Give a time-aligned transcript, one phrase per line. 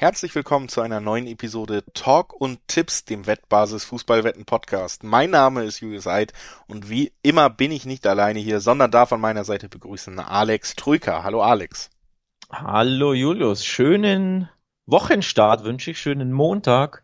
[0.00, 5.04] Herzlich willkommen zu einer neuen Episode Talk und Tipps, dem Wettbasis Fußballwetten Podcast.
[5.04, 6.32] Mein Name ist Julius Eid
[6.68, 10.74] und wie immer bin ich nicht alleine hier, sondern darf an meiner Seite begrüßen Alex
[10.74, 11.22] Trüker.
[11.22, 11.90] Hallo Alex.
[12.50, 14.48] Hallo Julius, schönen
[14.86, 17.02] Wochenstart wünsche ich, schönen Montag.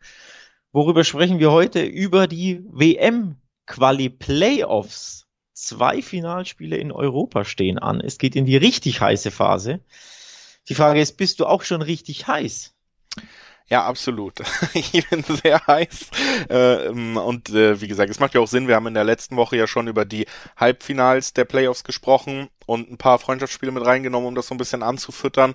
[0.73, 1.83] Worüber sprechen wir heute?
[1.83, 5.27] Über die WM-Quali-Playoffs.
[5.53, 8.01] Zwei Finalspiele in Europa stehen an.
[8.01, 9.81] Es geht in die richtig heiße Phase.
[10.71, 12.73] Die Frage ist, bist du auch schon richtig heiß?
[13.69, 14.35] Ja, absolut.
[14.75, 16.11] Ich bin sehr heiß.
[16.49, 18.69] Ähm, und äh, wie gesagt, es macht ja auch Sinn.
[18.69, 22.91] Wir haben in der letzten Woche ja schon über die Halbfinals der Playoffs gesprochen und
[22.91, 25.55] ein paar Freundschaftsspiele mit reingenommen, um das so ein bisschen anzufüttern.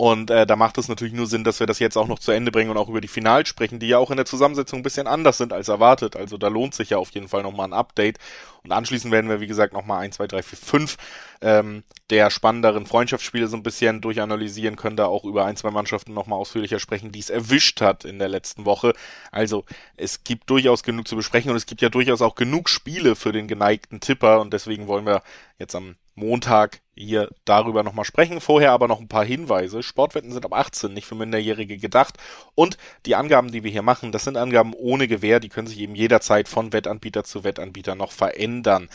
[0.00, 2.32] Und äh, da macht es natürlich nur Sinn, dass wir das jetzt auch noch zu
[2.32, 4.82] Ende bringen und auch über die Finals sprechen, die ja auch in der Zusammensetzung ein
[4.82, 6.16] bisschen anders sind als erwartet.
[6.16, 8.16] Also da lohnt sich ja auf jeden Fall nochmal ein Update.
[8.64, 10.96] Und anschließend werden wir, wie gesagt, nochmal 1, 2, 3, 4, 5
[11.42, 16.14] ähm, der spannenderen Freundschaftsspiele so ein bisschen durchanalysieren, können da auch über ein, zwei Mannschaften
[16.14, 18.94] nochmal ausführlicher sprechen, die es erwischt hat in der letzten Woche.
[19.30, 19.66] Also
[19.98, 23.32] es gibt durchaus genug zu besprechen und es gibt ja durchaus auch genug Spiele für
[23.32, 25.22] den geneigten Tipper und deswegen wollen wir
[25.58, 28.40] jetzt am Montag hier darüber nochmal sprechen.
[28.40, 29.82] Vorher aber noch ein paar Hinweise.
[29.82, 32.18] Sportwetten sind ab 18 nicht für Minderjährige gedacht.
[32.54, 35.40] Und die Angaben, die wir hier machen, das sind Angaben ohne Gewähr.
[35.40, 38.88] Die können sich eben jederzeit von Wettanbieter zu Wettanbieter noch verändern.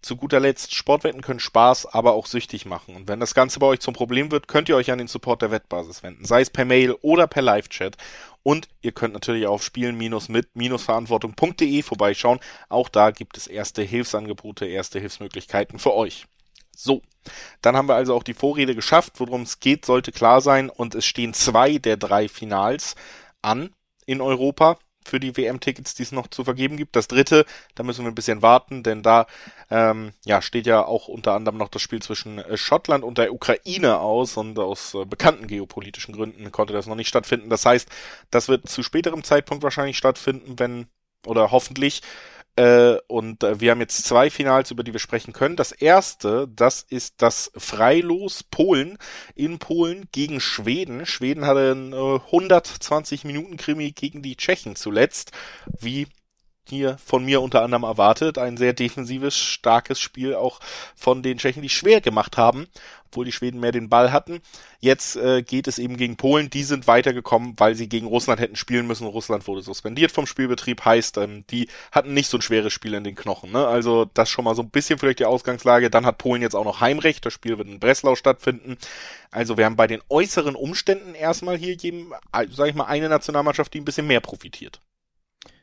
[0.00, 2.94] Zu guter Letzt, Sportwetten können Spaß, aber auch süchtig machen.
[2.94, 5.42] Und wenn das Ganze bei euch zum Problem wird, könnt ihr euch an den Support
[5.42, 7.96] der Wettbasis wenden, sei es per Mail oder per Live-Chat.
[8.44, 12.38] Und ihr könnt natürlich auf spielen-mit-verantwortung.de vorbeischauen.
[12.68, 16.28] Auch da gibt es erste Hilfsangebote, erste Hilfsmöglichkeiten für euch.
[16.80, 17.02] So,
[17.60, 19.14] dann haben wir also auch die Vorrede geschafft.
[19.16, 20.70] Worum es geht, sollte klar sein.
[20.70, 22.94] Und es stehen zwei der drei Finals
[23.42, 23.74] an
[24.06, 26.94] in Europa für die WM-Tickets, die es noch zu vergeben gibt.
[26.94, 29.26] Das dritte, da müssen wir ein bisschen warten, denn da
[29.70, 33.32] ähm, ja, steht ja auch unter anderem noch das Spiel zwischen äh, Schottland und der
[33.32, 37.50] Ukraine aus und aus äh, bekannten geopolitischen Gründen konnte das noch nicht stattfinden.
[37.50, 37.88] Das heißt,
[38.30, 40.86] das wird zu späterem Zeitpunkt wahrscheinlich stattfinden, wenn
[41.26, 42.02] oder hoffentlich
[43.06, 45.56] und äh, wir haben jetzt zwei Finals, über die wir sprechen können.
[45.56, 48.98] Das erste, das ist das Freilos Polen
[49.34, 51.06] in Polen gegen Schweden.
[51.06, 55.32] Schweden hatte einen äh, 120 Minuten Krimi gegen die Tschechen zuletzt.
[55.80, 56.08] Wie
[56.68, 58.38] hier von mir unter anderem erwartet.
[58.38, 60.60] Ein sehr defensives, starkes Spiel auch
[60.94, 62.66] von den Tschechen, die schwer gemacht haben,
[63.06, 64.40] obwohl die Schweden mehr den Ball hatten.
[64.80, 66.50] Jetzt äh, geht es eben gegen Polen.
[66.50, 69.06] Die sind weitergekommen, weil sie gegen Russland hätten spielen müssen.
[69.06, 70.84] Russland wurde suspendiert vom Spielbetrieb.
[70.84, 73.50] Heißt, ähm, die hatten nicht so ein schweres Spiel in den Knochen.
[73.50, 73.66] Ne?
[73.66, 75.90] Also das schon mal so ein bisschen vielleicht die Ausgangslage.
[75.90, 77.24] Dann hat Polen jetzt auch noch Heimrecht.
[77.24, 78.76] Das Spiel wird in Breslau stattfinden.
[79.30, 83.08] Also wir haben bei den äußeren Umständen erstmal hier jedem, äh, sag ich mal, eine
[83.08, 84.80] Nationalmannschaft, die ein bisschen mehr profitiert.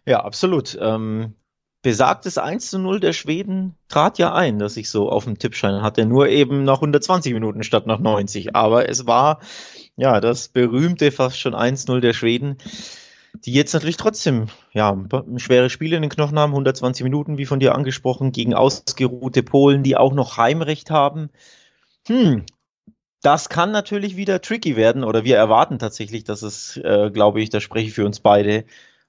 [0.06, 0.78] Ja, absolut.
[0.80, 1.34] Ähm,
[1.82, 5.82] besagtes 1 zu 0 der Schweden trat ja ein, dass ich so auf dem Tippschein
[5.82, 6.06] hatte.
[6.06, 8.56] Nur eben nach 120 Minuten statt nach 90.
[8.56, 9.40] Aber es war
[9.96, 12.58] ja das berühmte fast schon 1-0 der Schweden,
[13.46, 16.54] die jetzt natürlich trotzdem ja ein schweres Spiel in den Knochen haben.
[16.54, 21.30] 120 Minuten, wie von dir angesprochen, gegen ausgeruhte Polen, die auch noch Heimrecht haben.
[22.08, 22.46] Hm,
[23.22, 27.50] das kann natürlich wieder tricky werden, oder wir erwarten tatsächlich, dass es, äh, glaube ich,
[27.50, 28.66] da spreche ich für uns beide,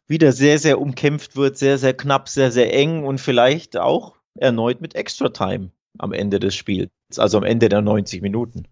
[0.09, 4.81] wieder sehr, sehr umkämpft wird, sehr, sehr knapp, sehr, sehr eng und vielleicht auch erneut
[4.81, 8.69] mit Extra Time am Ende des Spiels, also am Ende der 90 Minuten.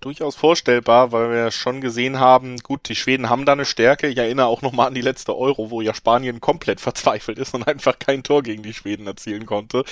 [0.00, 4.08] Durchaus vorstellbar, weil wir schon gesehen haben, gut, die Schweden haben da eine Stärke.
[4.08, 7.66] Ich erinnere auch nochmal an die letzte Euro, wo ja Spanien komplett verzweifelt ist und
[7.66, 9.84] einfach kein Tor gegen die Schweden erzielen konnte.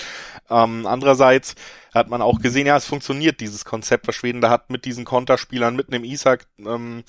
[0.48, 1.54] Ähm, andererseits
[1.94, 5.04] hat man auch gesehen, ja, es funktioniert, dieses Konzept, was Schweden da hat mit diesen
[5.04, 6.46] Konterspielern, mit einem Isaac.
[6.58, 7.04] Ähm,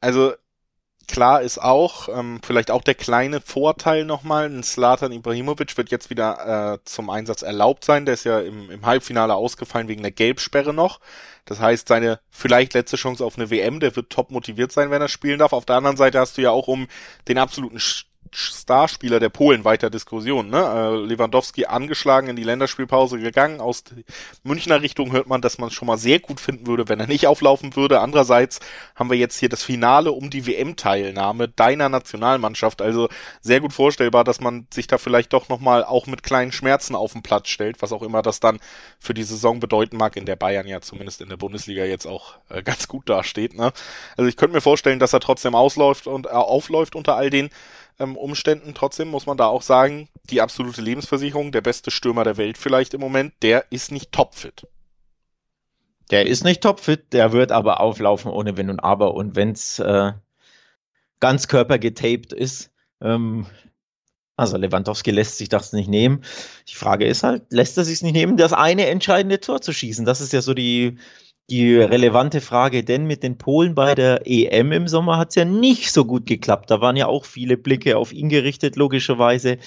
[0.00, 0.34] also
[1.06, 6.10] Klar ist auch, ähm, vielleicht auch der kleine Vorteil nochmal, ein Slatan Ibrahimovic wird jetzt
[6.10, 8.06] wieder äh, zum Einsatz erlaubt sein.
[8.06, 11.00] Der ist ja im, im Halbfinale ausgefallen wegen der Gelbsperre noch.
[11.44, 15.02] Das heißt, seine vielleicht letzte Chance auf eine WM, der wird top motiviert sein, wenn
[15.02, 15.52] er spielen darf.
[15.52, 16.88] Auf der anderen Seite hast du ja auch um
[17.28, 17.78] den absoluten
[18.36, 20.48] Starspieler der Polen weiter Diskussion.
[20.48, 20.58] Ne?
[20.58, 23.60] Äh, Lewandowski angeschlagen in die Länderspielpause gegangen.
[23.60, 23.84] Aus
[24.42, 27.06] Münchner Richtung hört man, dass man es schon mal sehr gut finden würde, wenn er
[27.06, 28.00] nicht auflaufen würde.
[28.00, 28.60] Andererseits
[28.96, 32.82] haben wir jetzt hier das Finale um die WM-Teilnahme deiner Nationalmannschaft.
[32.82, 33.08] Also
[33.40, 37.12] sehr gut vorstellbar, dass man sich da vielleicht doch nochmal auch mit kleinen Schmerzen auf
[37.12, 38.58] den Platz stellt, was auch immer das dann
[38.98, 42.34] für die Saison bedeuten mag, in der Bayern ja zumindest in der Bundesliga jetzt auch
[42.48, 43.54] äh, ganz gut dasteht.
[43.54, 43.72] Ne?
[44.16, 47.50] Also ich könnte mir vorstellen, dass er trotzdem ausläuft und äh, aufläuft unter all den
[47.98, 48.74] ähm, Umständen.
[48.74, 52.94] Trotzdem muss man da auch sagen, die absolute Lebensversicherung, der beste Stürmer der Welt vielleicht
[52.94, 54.66] im Moment, der ist nicht topfit.
[56.10, 59.14] Der ist nicht topfit, der wird aber auflaufen ohne Wenn und Aber.
[59.14, 60.12] Und wenn's äh,
[61.20, 62.70] ganz körpergetaped ist,
[63.00, 63.46] ähm,
[64.36, 66.24] also Lewandowski lässt sich das nicht nehmen.
[66.68, 70.04] Die Frage ist halt, lässt er sich nicht nehmen, das eine entscheidende Tor zu schießen?
[70.04, 70.98] Das ist ja so die,
[71.50, 75.44] die relevante Frage, denn mit den Polen bei der EM im Sommer hat es ja
[75.44, 76.70] nicht so gut geklappt.
[76.70, 79.58] Da waren ja auch viele Blicke auf ihn gerichtet, logischerweise.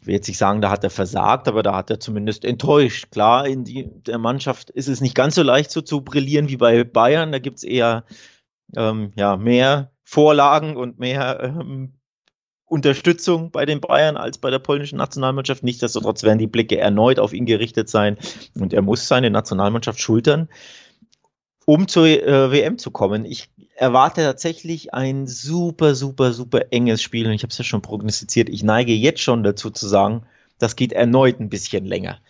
[0.00, 3.10] Ich will jetzt nicht sagen, da hat er versagt, aber da hat er zumindest enttäuscht.
[3.10, 6.56] Klar, in die, der Mannschaft ist es nicht ganz so leicht so zu brillieren wie
[6.56, 7.32] bei Bayern.
[7.32, 8.04] Da gibt es eher
[8.76, 11.94] ähm, ja, mehr Vorlagen und mehr ähm,
[12.64, 15.62] Unterstützung bei den Bayern als bei der polnischen Nationalmannschaft.
[15.62, 18.18] Nichtsdestotrotz werden die Blicke erneut auf ihn gerichtet sein
[18.54, 20.48] und er muss seine Nationalmannschaft schultern,
[21.68, 23.26] um zur äh, WM zu kommen.
[23.26, 27.82] Ich erwarte tatsächlich ein super, super, super enges Spiel und ich habe es ja schon
[27.82, 28.48] prognostiziert.
[28.48, 30.22] Ich neige jetzt schon dazu zu sagen,
[30.58, 32.20] das geht erneut ein bisschen länger.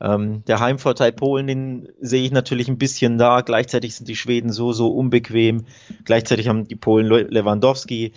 [0.00, 3.42] Ähm, der Heimvorteil Polen, den sehe ich natürlich ein bisschen da.
[3.42, 5.66] Gleichzeitig sind die Schweden so, so unbequem.
[6.04, 8.14] Gleichzeitig haben die Polen Lewandowski.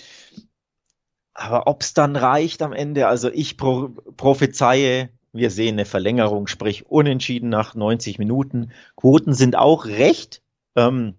[1.35, 6.47] Aber ob es dann reicht am Ende, also ich pro prophezeie, wir sehen eine Verlängerung,
[6.47, 8.71] sprich unentschieden nach 90 Minuten.
[8.95, 10.41] Quoten sind auch recht
[10.75, 11.15] ähm,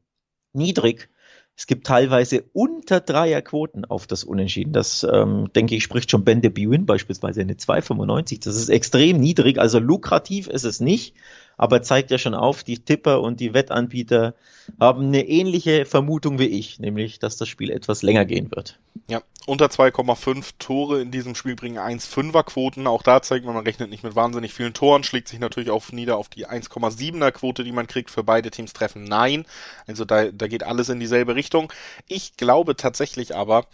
[0.53, 1.09] niedrig.
[1.55, 4.73] Es gibt teilweise unter Dreierquoten auf das Unentschieden.
[4.73, 8.43] Das, ähm, denke ich, spricht schon Ben de Buin beispielsweise eine 2,95.
[8.43, 11.15] Das ist extrem niedrig, also lukrativ ist es nicht
[11.63, 14.35] aber zeigt ja schon auf, die Tipper und die Wettanbieter
[14.81, 18.81] haben eine ähnliche Vermutung wie ich, nämlich, dass das Spiel etwas länger gehen wird.
[19.07, 22.89] Ja, unter 2,5 Tore in diesem Spiel bringen 1,5er Quoten.
[22.89, 25.93] Auch da zeigt man, man rechnet nicht mit wahnsinnig vielen Toren, schlägt sich natürlich auch
[25.93, 29.05] nieder auf die 1,7er Quote, die man kriegt für beide Teams treffen.
[29.05, 29.47] Nein,
[29.87, 31.73] also da, da geht alles in dieselbe Richtung.
[32.09, 33.67] Ich glaube tatsächlich aber,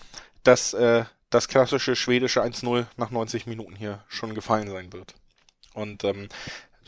[0.43, 5.15] dass äh, das klassische schwedische 1-0 nach 90 Minuten hier schon gefallen sein wird.
[5.73, 6.29] Und ähm,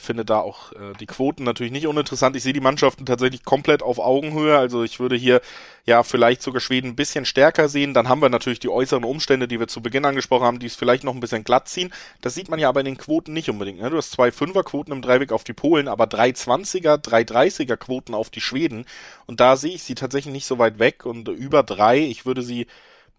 [0.01, 2.35] finde da auch äh, die Quoten natürlich nicht uninteressant.
[2.37, 4.57] Ich sehe die Mannschaften tatsächlich komplett auf Augenhöhe.
[4.59, 5.41] Also ich würde hier
[5.87, 7.95] ja vielleicht sogar Schweden ein bisschen stärker sehen.
[7.95, 10.77] Dann haben wir natürlich die äußeren Umstände, die wir zu Beginn angesprochen haben, die es
[10.77, 11.93] vielleicht noch ein bisschen glatt ziehen.
[12.21, 13.81] Das sieht man ja aber in den Quoten nicht unbedingt.
[13.81, 13.91] Ne?
[13.91, 18.15] Du hast zwei Fünfer-Quoten im Dreiweg auf die Polen, aber drei Zwanziger, drei Dreißiger Quoten
[18.15, 18.87] auf die Schweden.
[19.27, 21.99] Und da sehe ich sie tatsächlich nicht so weit weg und über drei.
[22.01, 22.67] Ich würde sie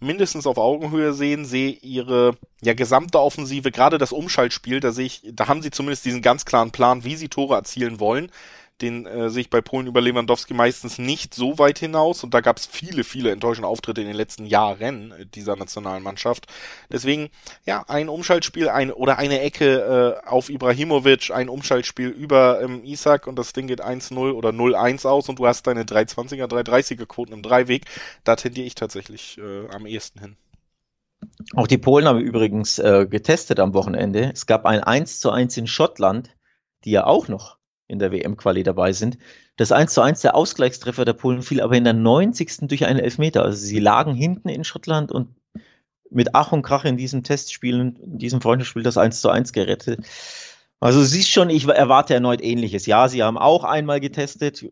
[0.02, 5.22] mindestens auf Augenhöhe sehen, sehe ihre ja gesamte Offensive, gerade das Umschaltspiel, da sehe ich,
[5.24, 8.32] da haben sie zumindest diesen ganz klaren Plan, wie sie Tore erzielen wollen
[8.82, 12.42] den äh, sehe ich bei Polen über Lewandowski meistens nicht so weit hinaus und da
[12.42, 16.48] gab es viele, viele enttäuschende Auftritte in den letzten Jahren äh, dieser nationalen Mannschaft.
[16.92, 17.30] Deswegen,
[17.66, 23.28] ja, ein Umschaltspiel ein, oder eine Ecke äh, auf Ibrahimovic, ein Umschaltspiel über ähm, Isaac
[23.28, 27.34] und das Ding geht 1-0 oder 0-1 aus und du hast deine 320er, 330er Quoten
[27.34, 27.86] im Dreiweg.
[28.24, 30.38] Da tendiere ich tatsächlich äh, am ehesten hin.
[31.56, 34.32] Auch die Polen haben übrigens äh, getestet am Wochenende.
[34.34, 36.36] Es gab ein 1 zu 1 in Schottland,
[36.84, 37.58] die ja auch noch
[37.92, 39.18] in der WM-Quali dabei sind.
[39.58, 42.68] Das 1 zu 1 der Ausgleichstreffer der Polen fiel aber in der 90.
[42.68, 43.44] durch einen Elfmeter.
[43.44, 45.36] Also sie lagen hinten in Schottland und
[46.10, 50.00] mit Ach und Krach in diesem Testspiel, in diesem Freundschaftsspiel das 1 zu 1 gerettet.
[50.80, 52.86] Also siehst schon, ich erwarte erneut ähnliches.
[52.88, 54.66] Ja, sie haben auch einmal getestet,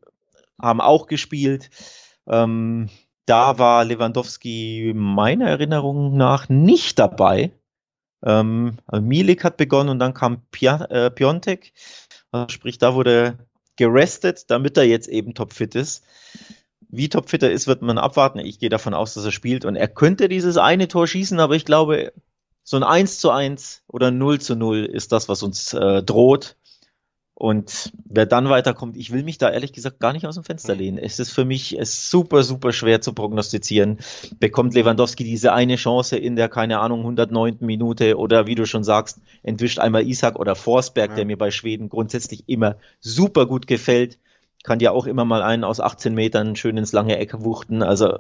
[0.60, 1.70] haben auch gespielt.
[2.28, 2.90] Ähm,
[3.26, 7.52] da war Lewandowski meiner Erinnerung nach nicht dabei.
[8.24, 11.74] Ähm, Milik hat begonnen und dann kam Pia, äh, Piontek.
[12.32, 13.38] Also sprich, da wurde
[13.76, 16.04] gerestet, damit er jetzt eben topfit ist.
[16.90, 18.40] Wie topfit er ist, wird man abwarten.
[18.40, 21.56] Ich gehe davon aus, dass er spielt und er könnte dieses eine Tor schießen, aber
[21.56, 22.14] ich glaube,
[22.64, 26.56] so ein 1 zu 1 oder 0 zu 0 ist das, was uns äh, droht.
[27.40, 30.74] Und wer dann weiterkommt, ich will mich da ehrlich gesagt gar nicht aus dem Fenster
[30.74, 30.80] mhm.
[30.82, 30.98] lehnen.
[30.98, 34.00] Es ist für mich es super, super schwer zu prognostizieren.
[34.42, 37.60] Bekommt Lewandowski diese eine Chance in der, keine Ahnung, 109.
[37.62, 41.16] Minute oder wie du schon sagst, entwischt einmal Isaac oder Forsberg, ja.
[41.16, 44.18] der mir bei Schweden grundsätzlich immer super gut gefällt.
[44.64, 47.84] Kann ja auch immer mal einen aus 18 Metern schön ins lange Eck wuchten.
[47.84, 48.20] Also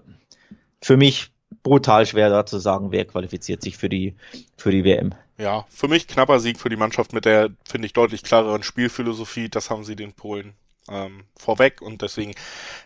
[0.81, 4.15] für mich brutal schwer da zu sagen, wer qualifiziert sich für die,
[4.57, 5.13] für die WM.
[5.37, 9.49] Ja, für mich knapper Sieg für die Mannschaft mit der, finde ich, deutlich klareren Spielphilosophie.
[9.49, 10.53] Das haben sie den Polen
[10.89, 12.33] ähm, vorweg und deswegen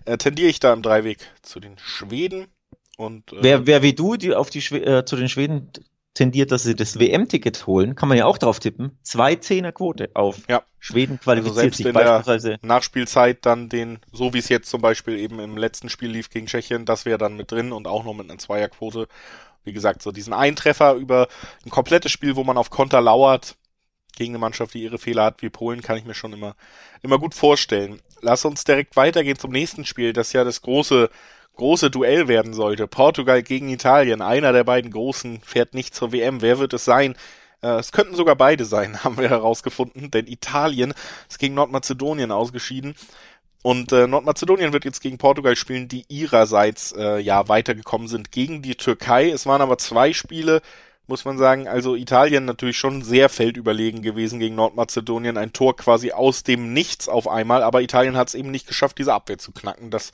[0.05, 2.47] äh, tendiere ich da im Dreiweg zu den Schweden.
[2.97, 5.71] Und, äh, wer, wer wie du die auf die äh, zu den Schweden
[6.13, 8.97] tendiert, dass sie das WM-Ticket holen, kann man ja auch drauf tippen.
[9.01, 10.63] Zwei Zehner Quote auf ja.
[10.79, 12.59] Schweden qualifiziert also selbst sich in beispielsweise.
[12.59, 16.29] Der Nachspielzeit dann den, so wie es jetzt zum Beispiel eben im letzten Spiel lief
[16.29, 19.07] gegen Tschechien, das wäre dann mit drin und auch noch mit einer Zweierquote.
[19.63, 21.27] Wie gesagt, so diesen Eintreffer über
[21.65, 23.55] ein komplettes Spiel, wo man auf Konter lauert,
[24.15, 26.55] gegen eine Mannschaft, die ihre Fehler hat, wie Polen, kann ich mir schon immer,
[27.01, 28.01] immer gut vorstellen.
[28.21, 31.09] Lass uns direkt weitergehen zum nächsten Spiel, das ja das große
[31.55, 32.87] große Duell werden sollte.
[32.87, 34.21] Portugal gegen Italien.
[34.21, 36.41] Einer der beiden Großen fährt nicht zur WM.
[36.41, 37.15] Wer wird es sein?
[37.61, 40.93] Äh, es könnten sogar beide sein, haben wir herausgefunden, denn Italien
[41.29, 42.95] ist gegen Nordmazedonien ausgeschieden.
[43.61, 48.61] Und äh, Nordmazedonien wird jetzt gegen Portugal spielen, die ihrerseits äh, ja weitergekommen sind gegen
[48.61, 49.29] die Türkei.
[49.29, 50.61] Es waren aber zwei Spiele
[51.07, 51.67] muss man sagen.
[51.67, 55.37] Also Italien natürlich schon sehr feldüberlegen gewesen gegen Nordmazedonien.
[55.37, 58.97] Ein Tor quasi aus dem Nichts auf einmal, aber Italien hat es eben nicht geschafft,
[58.97, 59.91] diese Abwehr zu knacken.
[59.91, 60.11] Das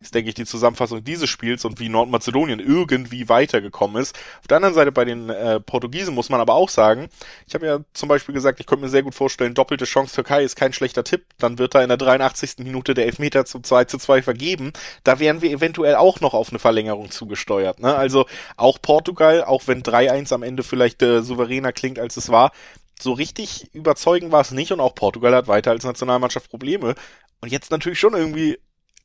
[0.00, 4.16] ist, denke ich, die Zusammenfassung dieses Spiels und wie Nordmazedonien irgendwie weitergekommen ist.
[4.40, 7.08] Auf der anderen Seite bei den äh, Portugiesen muss man aber auch sagen,
[7.46, 10.44] ich habe ja zum Beispiel gesagt, ich könnte mir sehr gut vorstellen, doppelte Chance Türkei
[10.44, 11.26] ist kein schlechter Tipp.
[11.38, 12.58] Dann wird da in der 83.
[12.58, 14.72] Minute der Elfmeter zum 2 zu 2 vergeben.
[15.02, 17.80] Da wären wir eventuell auch noch auf eine Verlängerung zugesteuert.
[17.80, 17.94] Ne?
[17.94, 18.26] Also
[18.56, 22.52] auch Portugal, auch wenn 3-1 am Ende vielleicht äh, souveräner klingt, als es war,
[23.00, 26.94] so richtig überzeugend war es nicht und auch Portugal hat weiter als Nationalmannschaft Probleme.
[27.40, 28.58] Und jetzt natürlich schon irgendwie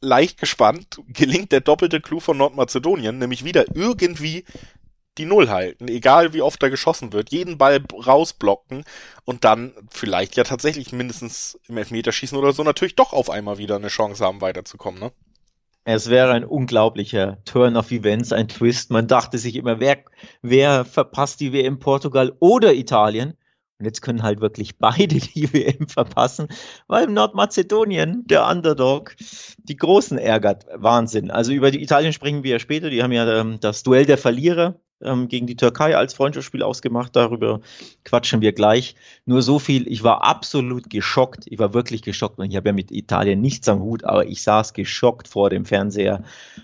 [0.03, 4.45] leicht gespannt, gelingt der doppelte Clou von Nordmazedonien, nämlich wieder irgendwie
[5.17, 8.83] die Null halten, egal wie oft da geschossen wird, jeden Ball rausblocken
[9.25, 13.75] und dann vielleicht ja tatsächlich mindestens im Elfmeterschießen oder so natürlich doch auf einmal wieder
[13.75, 15.11] eine Chance haben, weiterzukommen, ne?
[15.85, 18.89] Es wäre ein unglaublicher Turn of Events, ein Twist.
[18.89, 20.05] Man dachte sich immer, wer,
[20.41, 23.35] wer verpasst die WM Portugal oder Italien?
[23.83, 26.47] Und jetzt können halt wirklich beide die WM verpassen,
[26.87, 29.13] weil Nordmazedonien, der Underdog,
[29.57, 30.65] die Großen ärgert.
[30.73, 31.29] Wahnsinn.
[31.29, 32.89] Also über die Italien sprechen wir ja später.
[32.89, 37.13] Die haben ja ähm, das Duell der Verlierer ähm, gegen die Türkei als Freundschaftsspiel ausgemacht.
[37.13, 37.59] Darüber
[38.05, 38.95] quatschen wir gleich.
[39.25, 39.85] Nur so viel.
[39.91, 41.43] Ich war absolut geschockt.
[41.47, 42.39] Ich war wirklich geschockt.
[42.39, 45.65] Und ich habe ja mit Italien nichts am Hut, aber ich saß geschockt vor dem
[45.65, 46.23] Fernseher.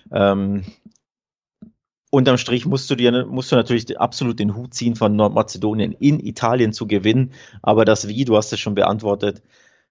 [0.10, 0.64] Ähm,
[2.10, 6.20] unterm Strich musst du dir, musst du natürlich absolut den Hut ziehen, von Nordmazedonien in
[6.20, 7.32] Italien zu gewinnen.
[7.62, 9.42] Aber das Wie, du hast es schon beantwortet.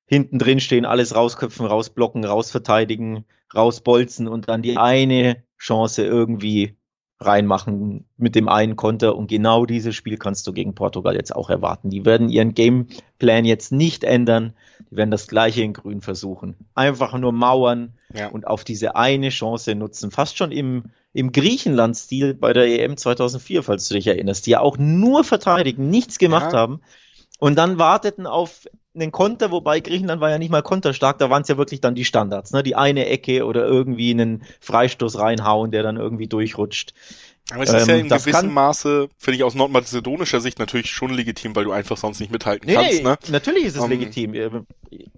[0.07, 6.77] Hinten drin stehen, alles rausköpfen, rausblocken, rausverteidigen, rausbolzen und dann die eine Chance irgendwie
[7.21, 9.17] reinmachen mit dem einen Konter.
[9.17, 11.91] Und genau dieses Spiel kannst du gegen Portugal jetzt auch erwarten.
[11.91, 14.55] Die werden ihren Gameplan jetzt nicht ändern.
[14.91, 16.57] Die werden das gleiche in Grün versuchen.
[16.75, 18.29] Einfach nur mauern ja.
[18.29, 20.11] und auf diese eine Chance nutzen.
[20.11, 24.61] Fast schon im im Griechenland-Stil bei der EM 2004, falls du dich erinnerst, die ja
[24.61, 26.59] auch nur verteidigen, nichts gemacht ja.
[26.59, 26.81] haben
[27.39, 31.43] und dann warteten auf einen Konter, wobei Griechenland war ja nicht mal konterstark, da waren
[31.43, 32.63] es ja wirklich dann die Standards, ne?
[32.63, 36.95] die eine Ecke oder irgendwie einen Freistoß reinhauen, der dann irgendwie durchrutscht.
[37.51, 40.91] Aber es ist ähm, ja in gewissem kann, Maße, finde ich aus nordmazedonischer Sicht natürlich
[40.91, 43.03] schon legitim, weil du einfach sonst nicht mithalten nee, kannst.
[43.03, 43.19] Ne?
[43.29, 44.67] Natürlich ist es um, legitim.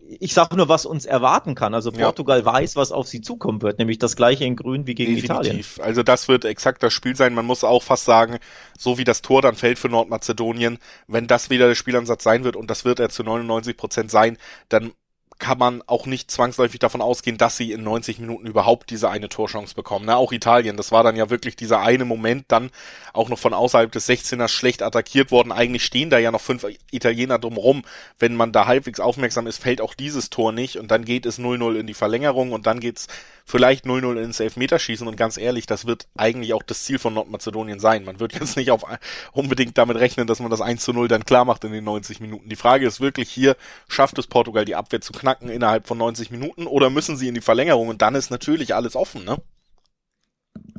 [0.07, 1.75] Ich sage nur, was uns erwarten kann.
[1.75, 2.45] Also Portugal ja.
[2.45, 5.77] weiß, was auf sie zukommen wird, nämlich das gleiche in Grün wie gegen Definitiv.
[5.79, 5.89] Italien.
[5.89, 7.35] Also das wird exakt das Spiel sein.
[7.35, 8.39] Man muss auch fast sagen,
[8.79, 12.55] so wie das Tor dann fällt für Nordmazedonien, wenn das wieder der Spielansatz sein wird
[12.55, 14.93] und das wird er zu 99 Prozent sein, dann
[15.41, 19.29] kann man auch nicht zwangsläufig davon ausgehen, dass sie in 90 Minuten überhaupt diese eine
[19.29, 20.07] Torchance bekommen.
[20.07, 20.17] Ne?
[20.17, 22.71] Auch Italien, das war dann ja wirklich dieser eine Moment, dann
[23.13, 25.51] auch noch von außerhalb des 16ers schlecht attackiert worden.
[25.51, 27.83] Eigentlich stehen da ja noch fünf Italiener drumrum.
[28.19, 31.41] Wenn man da halbwegs aufmerksam ist, fällt auch dieses Tor nicht und dann geht es
[31.41, 33.09] 0-0 in die Verlängerung und dann geht's
[33.51, 37.81] vielleicht 0-0 ins Elfmeterschießen und ganz ehrlich, das wird eigentlich auch das Ziel von Nordmazedonien
[37.81, 38.05] sein.
[38.05, 38.85] Man wird jetzt nicht auf
[39.33, 42.49] unbedingt damit rechnen, dass man das 1 0 dann klar macht in den 90 Minuten.
[42.49, 43.57] Die Frage ist wirklich hier,
[43.89, 47.35] schafft es Portugal die Abwehr zu knacken innerhalb von 90 Minuten oder müssen sie in
[47.35, 49.37] die Verlängerung und dann ist natürlich alles offen, ne?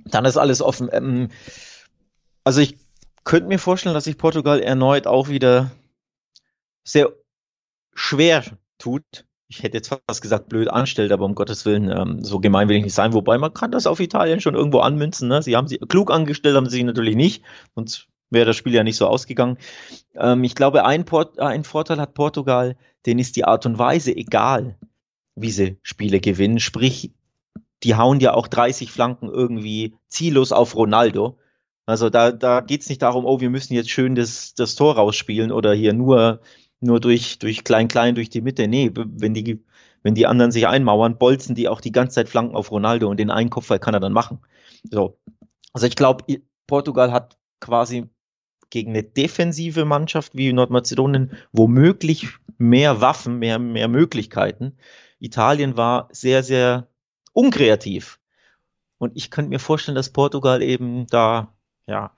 [0.05, 0.89] Dann ist alles offen.
[0.91, 1.29] Ähm,
[2.43, 2.77] also ich
[3.23, 5.71] könnte mir vorstellen, dass sich Portugal erneut auch wieder
[6.83, 7.11] sehr
[7.93, 8.43] schwer
[8.77, 12.69] tut ich hätte jetzt fast gesagt, blöd anstellt, aber um Gottes Willen, ähm, so gemein
[12.69, 13.13] will ich nicht sein.
[13.13, 15.27] Wobei man kann das auf Italien schon irgendwo anmünzen.
[15.27, 15.41] Ne?
[15.43, 17.43] Sie haben sie klug angestellt, haben sie sich natürlich nicht,
[17.75, 19.57] sonst wäre das Spiel ja nicht so ausgegangen.
[20.15, 24.15] Ähm, ich glaube, ein, Port ein Vorteil hat Portugal, den ist die Art und Weise
[24.15, 24.77] egal,
[25.35, 26.59] wie sie Spiele gewinnen.
[26.59, 27.11] Sprich,
[27.83, 31.37] die hauen ja auch 30 Flanken irgendwie ziellos auf Ronaldo.
[31.85, 34.95] Also da, da geht es nicht darum, oh, wir müssen jetzt schön das, das Tor
[34.95, 36.39] rausspielen oder hier nur
[36.81, 38.67] nur durch, durch klein-klein durch die Mitte.
[38.67, 39.63] Nee, wenn die,
[40.03, 43.17] wenn die anderen sich einmauern, bolzen die auch die ganze Zeit Flanken auf Ronaldo und
[43.17, 44.39] den einen Kopfball kann er dann machen.
[44.89, 45.19] So.
[45.73, 46.25] Also ich glaube,
[46.67, 48.09] Portugal hat quasi
[48.69, 54.77] gegen eine defensive Mannschaft wie Nordmazedonien womöglich mehr Waffen, mehr, mehr Möglichkeiten.
[55.19, 56.87] Italien war sehr, sehr
[57.33, 58.19] unkreativ.
[58.97, 61.53] Und ich könnte mir vorstellen, dass Portugal eben da,
[61.87, 62.13] ja,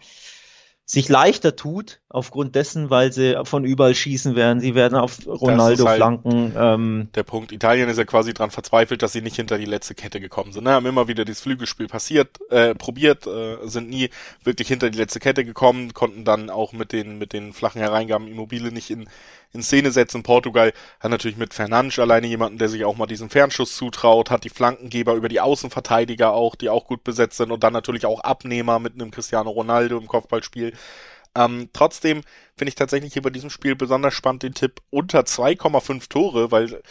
[0.85, 4.59] sich leichter tut, aufgrund dessen, weil sie von überall schießen werden.
[4.59, 6.53] Sie werden auf Ronaldo halt flanken.
[6.57, 7.09] Ähm.
[7.15, 7.53] Der Punkt.
[7.53, 10.65] Italien ist ja quasi dran verzweifelt, dass sie nicht hinter die letzte Kette gekommen sind.
[10.65, 10.71] Ne?
[10.71, 14.09] Haben immer wieder das Flügelspiel passiert, äh, probiert, äh, sind nie
[14.43, 18.27] wirklich hinter die letzte Kette gekommen, konnten dann auch mit den, mit den flachen Hereingaben
[18.27, 19.07] Immobile nicht in,
[19.53, 20.23] in Szene setzen.
[20.23, 24.43] Portugal hat natürlich mit Fernandes alleine jemanden, der sich auch mal diesen Fernschuss zutraut, hat
[24.43, 28.19] die Flankengeber über die Außenverteidiger auch, die auch gut besetzt sind und dann natürlich auch
[28.21, 30.73] Abnehmer mit einem Cristiano Ronaldo im Kopfballspiel.
[31.35, 32.21] Ähm, trotzdem
[32.57, 36.81] finde ich tatsächlich hier bei diesem Spiel besonders spannend den Tipp unter 2,5 Tore, weil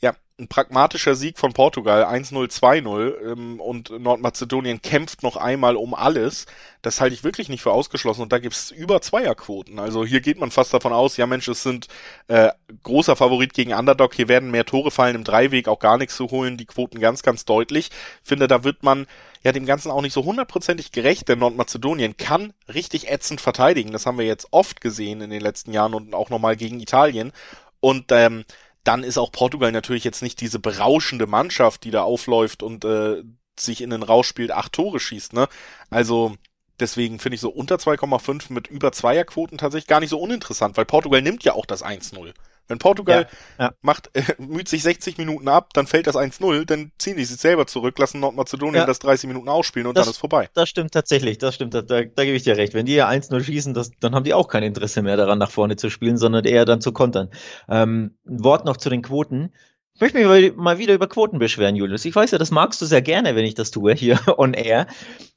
[0.00, 5.94] ja, ein pragmatischer Sieg von Portugal, 1-0, 2-0 ähm, und Nordmazedonien kämpft noch einmal um
[5.94, 6.46] alles.
[6.80, 9.80] Das halte ich wirklich nicht für ausgeschlossen und da gibt's über Zweierquoten.
[9.80, 11.88] Also hier geht man fast davon aus, ja Mensch, es sind
[12.28, 12.50] äh,
[12.84, 16.28] großer Favorit gegen Underdog, hier werden mehr Tore fallen im Dreiweg, auch gar nichts zu
[16.30, 17.90] holen, die Quoten ganz, ganz deutlich.
[18.22, 19.06] Ich finde, da wird man
[19.42, 23.90] ja dem Ganzen auch nicht so hundertprozentig gerecht, denn Nordmazedonien kann richtig ätzend verteidigen.
[23.90, 27.32] Das haben wir jetzt oft gesehen in den letzten Jahren und auch nochmal gegen Italien.
[27.80, 28.44] Und ähm,
[28.88, 33.22] dann ist auch Portugal natürlich jetzt nicht diese berauschende Mannschaft, die da aufläuft und äh,
[33.60, 35.46] sich in den Rausch spielt, acht Tore schießt, ne?
[35.90, 36.36] Also
[36.80, 40.86] deswegen finde ich so unter 2,5 mit über Zweierquoten tatsächlich gar nicht so uninteressant, weil
[40.86, 42.32] Portugal nimmt ja auch das 1-0.
[42.68, 43.26] Wenn Portugal
[43.58, 43.72] ja, ja.
[43.80, 47.40] macht, äh, müht sich 60 Minuten ab, dann fällt das 1-0, dann ziehen die sich
[47.40, 48.86] selber zurück, lassen Nordmazedonien ja.
[48.86, 50.48] das 30 Minuten ausspielen und das, dann ist vorbei.
[50.54, 52.74] Das stimmt tatsächlich, das stimmt, da, da, da gebe ich dir recht.
[52.74, 55.50] Wenn die ja 1-0 schießen, das, dann haben die auch kein Interesse mehr daran, nach
[55.50, 57.30] vorne zu spielen, sondern eher dann zu kontern.
[57.68, 59.52] Ähm, ein Wort noch zu den Quoten.
[59.94, 62.04] Ich möchte mich mal wieder über Quoten beschweren, Julius.
[62.04, 64.86] Ich weiß ja, das magst du sehr gerne, wenn ich das tue, hier on air.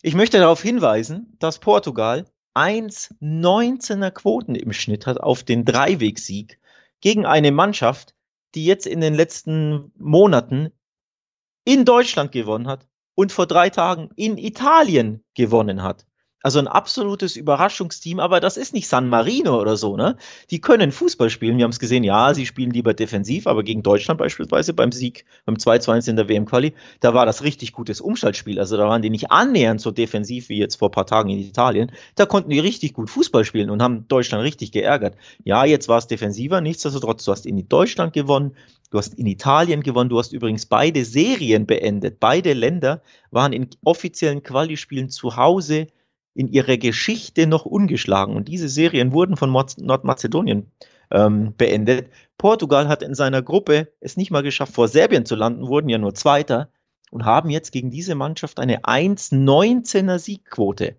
[0.04, 6.60] Ich möchte darauf hinweisen, dass Portugal 1,19er Quoten im Schnitt hat auf den Dreiwegsieg
[7.02, 8.16] gegen eine Mannschaft,
[8.56, 10.72] die jetzt in den letzten Monaten
[11.66, 16.06] in Deutschland gewonnen hat und vor drei Tagen in Italien gewonnen hat.
[16.44, 20.18] Also ein absolutes Überraschungsteam, aber das ist nicht San Marino oder so, ne?
[20.50, 21.58] Die können Fußball spielen.
[21.58, 25.26] Wir haben es gesehen, ja, sie spielen lieber defensiv, aber gegen Deutschland beispielsweise beim Sieg,
[25.46, 28.60] beim 2-2 in der WM-Quali, da war das richtig gutes Umschaltspiel.
[28.60, 31.40] Also da waren die nicht annähernd so defensiv wie jetzt vor ein paar Tagen in
[31.40, 31.92] Italien.
[32.16, 35.16] Da konnten die richtig gut Fußball spielen und haben Deutschland richtig geärgert.
[35.44, 38.56] Ja, jetzt war es defensiver, nichtsdestotrotz, du hast in Deutschland gewonnen,
[38.92, 40.10] Du hast in Italien gewonnen.
[40.10, 42.20] Du hast übrigens beide Serien beendet.
[42.20, 45.88] Beide Länder waren in offiziellen Quali-Spielen zu Hause
[46.34, 48.36] in ihrer Geschichte noch ungeschlagen.
[48.36, 50.72] Und diese Serien wurden von Nordmazedonien
[51.12, 52.10] ähm, beendet.
[52.38, 55.98] Portugal hat in seiner Gruppe es nicht mal geschafft, vor Serbien zu landen, wurden ja
[55.98, 56.70] nur Zweiter
[57.12, 60.96] und haben jetzt gegen diese Mannschaft eine 1,19er Siegquote.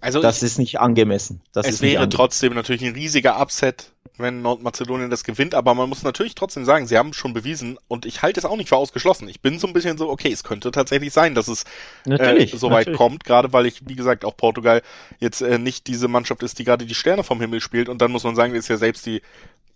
[0.00, 1.42] Also das ich, ist nicht angemessen.
[1.52, 6.02] Das es wäre trotzdem natürlich ein riesiger Upset, wenn Nordmazedonien das gewinnt, aber man muss
[6.02, 9.28] natürlich trotzdem sagen, sie haben schon bewiesen und ich halte es auch nicht für ausgeschlossen.
[9.28, 11.64] Ich bin so ein bisschen so, okay, es könnte tatsächlich sein, dass es
[12.06, 14.82] äh, so weit kommt, gerade weil ich, wie gesagt, auch Portugal
[15.18, 18.12] jetzt äh, nicht diese Mannschaft ist, die gerade die Sterne vom Himmel spielt und dann
[18.12, 19.22] muss man sagen, ist ja selbst die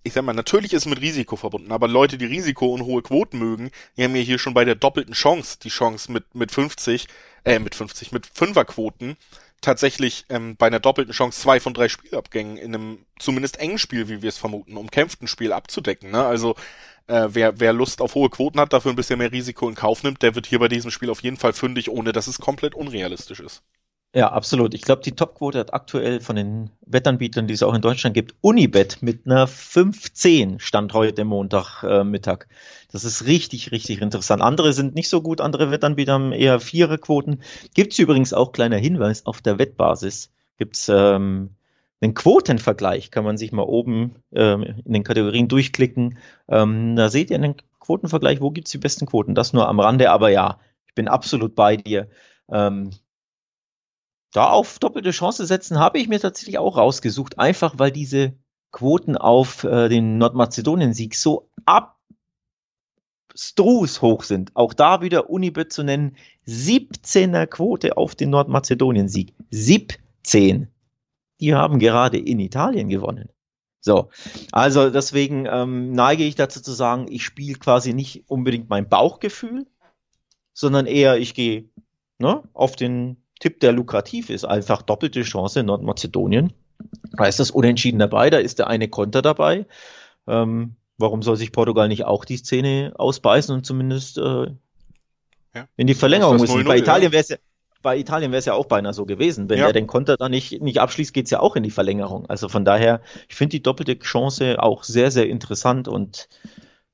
[0.07, 3.01] ich sag mal, natürlich ist es mit Risiko verbunden, aber Leute, die Risiko und hohe
[3.01, 6.53] Quoten mögen, die haben ja hier schon bei der doppelten Chance die Chance mit, mit
[6.53, 7.09] 50,
[7.45, 9.17] äh, mit 50, mit Fünferquoten
[9.64, 14.09] tatsächlich ähm, bei einer doppelten Chance zwei von drei Spielabgängen in einem zumindest engen Spiel,
[14.09, 16.11] wie wir es vermuten, umkämpften Spiel abzudecken.
[16.11, 16.24] Ne?
[16.24, 16.55] Also
[17.07, 20.03] äh, wer, wer Lust auf hohe Quoten hat, dafür ein bisschen mehr Risiko in Kauf
[20.03, 22.74] nimmt, der wird hier bei diesem Spiel auf jeden Fall fündig, ohne dass es komplett
[22.74, 23.62] unrealistisch ist.
[24.16, 24.74] Ja, absolut.
[24.74, 28.37] Ich glaube, die Topquote hat aktuell von den Wettanbietern, die es auch in Deutschland gibt,
[28.42, 32.46] Unibet mit einer 15 Stand heute Montag äh.
[32.92, 34.40] Das ist richtig, richtig interessant.
[34.40, 37.42] Andere sind nicht so gut, andere Wettanbieter haben eher Viererquoten.
[37.74, 41.50] Gibt es übrigens auch kleiner Hinweis, auf der Wettbasis gibt's ähm,
[42.00, 46.18] einen Quotenvergleich, kann man sich mal oben ähm, in den Kategorien durchklicken.
[46.48, 49.35] Ähm, da seht ihr einen Quotenvergleich, wo gibt's die besten Quoten.
[49.35, 52.09] Das nur am Rande, aber ja, ich bin absolut bei dir.
[52.48, 52.90] Ähm,
[54.35, 58.35] da auf doppelte Chance setzen, habe ich mir tatsächlich auch rausgesucht, einfach weil diese
[58.73, 61.49] Quoten auf äh, den Nordmazedonien-Sieg so
[63.33, 64.51] abstrus hoch sind.
[64.55, 66.16] Auch da wieder Unibet zu nennen,
[66.49, 69.35] 17er Quote auf den Nordmazedonien-Sieg.
[69.51, 70.66] 17.
[71.38, 73.29] Die haben gerade in Italien gewonnen.
[73.81, 74.09] So,
[74.51, 79.66] also deswegen ähm, neige ich dazu zu sagen, ich spiele quasi nicht unbedingt mein Bauchgefühl,
[80.53, 81.68] sondern eher ich gehe
[82.18, 86.53] ne, auf den Tipp, der lukrativ ist, einfach doppelte Chance in Nordmazedonien.
[87.12, 89.66] Da ist das Unentschieden dabei, da ist der eine Konter dabei.
[90.27, 94.47] Ähm, warum soll sich Portugal nicht auch die Szene ausbeißen und zumindest äh,
[95.55, 95.68] ja.
[95.77, 96.64] in die Verlängerung müssen?
[96.64, 97.37] Bei Italien wäre es ja,
[97.83, 99.49] bei Italien wäre es ja auch beinahe so gewesen.
[99.49, 99.66] Wenn ja.
[99.66, 102.27] er den Konter dann nicht, nicht abschließt, geht's ja auch in die Verlängerung.
[102.27, 106.29] Also von daher, ich finde die doppelte Chance auch sehr, sehr interessant und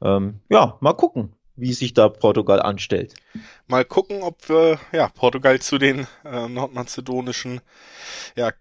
[0.03, 3.15] ähm, ja, mal gucken wie sich da Portugal anstellt.
[3.67, 7.61] Mal gucken, ob wir ja, Portugal zu den äh, nordmazedonischen
[8.37, 8.53] ja,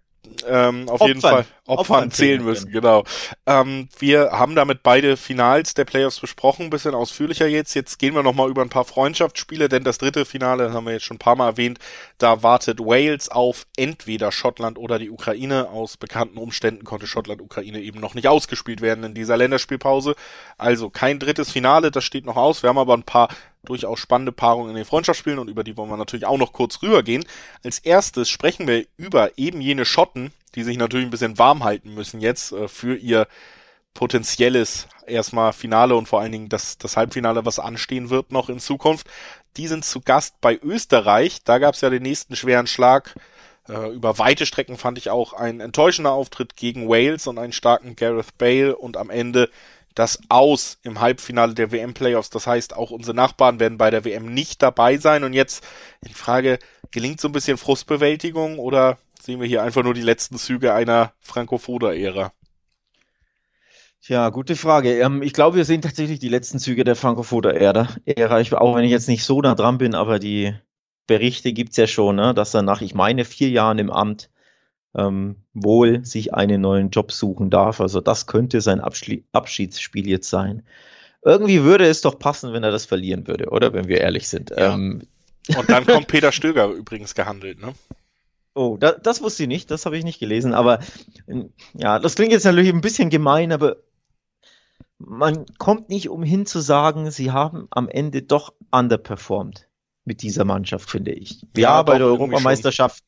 [0.46, 1.08] ähm, auf Opfern.
[1.08, 3.04] jeden Fall Opfern, Opfern zählen müssen, genau.
[3.46, 7.74] Ähm, wir haben damit beide Finals der Playoffs besprochen, ein bisschen ausführlicher jetzt.
[7.74, 11.04] Jetzt gehen wir nochmal über ein paar Freundschaftsspiele, denn das dritte Finale haben wir jetzt
[11.04, 11.78] schon ein paar Mal erwähnt.
[12.18, 15.68] Da wartet Wales auf entweder Schottland oder die Ukraine.
[15.68, 20.16] Aus bekannten Umständen konnte Schottland-Ukraine eben noch nicht ausgespielt werden in dieser Länderspielpause.
[20.58, 22.62] Also kein drittes Finale, das steht noch aus.
[22.62, 23.28] Wir haben aber ein paar
[23.64, 26.82] durchaus spannende Paarungen in den Freundschaftsspielen und über die wollen wir natürlich auch noch kurz
[26.82, 27.24] rübergehen.
[27.64, 31.94] Als erstes sprechen wir über eben jene Schotten, die sich natürlich ein bisschen warm halten
[31.94, 33.26] müssen jetzt äh, für ihr
[33.94, 38.60] potenzielles erstmal Finale und vor allen Dingen das, das Halbfinale, was anstehen wird noch in
[38.60, 39.08] Zukunft.
[39.56, 41.42] Die sind zu Gast bei Österreich.
[41.44, 43.14] Da gab es ja den nächsten schweren Schlag.
[43.68, 47.96] Äh, über weite Strecken fand ich auch ein enttäuschender Auftritt gegen Wales und einen starken
[47.96, 49.50] Gareth Bale und am Ende
[49.94, 52.30] das Aus im Halbfinale der WM-Playoffs.
[52.30, 55.24] Das heißt, auch unsere Nachbarn werden bei der WM nicht dabei sein.
[55.24, 55.66] Und jetzt
[56.02, 56.58] die Frage,
[56.90, 61.12] gelingt so ein bisschen Frustbewältigung oder sehen wir hier einfach nur die letzten Züge einer
[61.20, 62.32] Frankofoda-Ära?
[64.06, 64.98] Ja, gute Frage.
[64.98, 67.88] Ähm, ich glaube, wir sehen tatsächlich die letzten Züge der Frankofoda-Ära.
[68.52, 70.54] Auch wenn ich jetzt nicht so nah dran bin, aber die
[71.06, 74.30] Berichte gibt's ja schon, ne, dass er nach, ich meine, vier Jahren im Amt
[74.94, 77.80] ähm, wohl sich einen neuen Job suchen darf.
[77.80, 80.62] Also das könnte sein Abschli Abschiedsspiel jetzt sein.
[81.22, 83.72] Irgendwie würde es doch passen, wenn er das verlieren würde, oder?
[83.72, 84.50] Wenn wir ehrlich sind.
[84.50, 84.74] Ja.
[84.74, 85.02] Ähm,
[85.56, 87.74] Und dann kommt Peter Stöger übrigens gehandelt, ne?
[88.54, 90.80] Oh, da, das wusste ich nicht, das habe ich nicht gelesen, aber
[91.74, 93.76] ja, das klingt jetzt natürlich ein bisschen gemein, aber
[94.98, 99.68] man kommt nicht umhin zu sagen, sie haben am Ende doch underperformed
[100.04, 101.42] mit dieser Mannschaft, finde ich.
[101.56, 103.04] Ja, ja bei der Europameisterschaft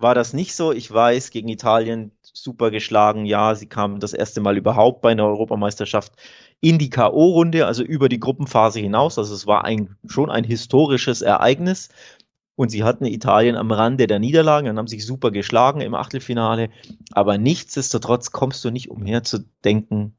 [0.00, 0.72] war das nicht so.
[0.72, 3.26] Ich weiß, gegen Italien super geschlagen.
[3.26, 6.12] Ja, sie kamen das erste Mal überhaupt bei einer Europameisterschaft
[6.60, 9.18] in die K.O.-Runde, also über die Gruppenphase hinaus.
[9.18, 11.88] Also es war ein, schon ein historisches Ereignis.
[12.56, 16.68] Und sie hatten Italien am Rande der Niederlagen, dann haben sich super geschlagen im Achtelfinale.
[17.12, 20.14] Aber nichtsdestotrotz kommst du nicht umher zu denken,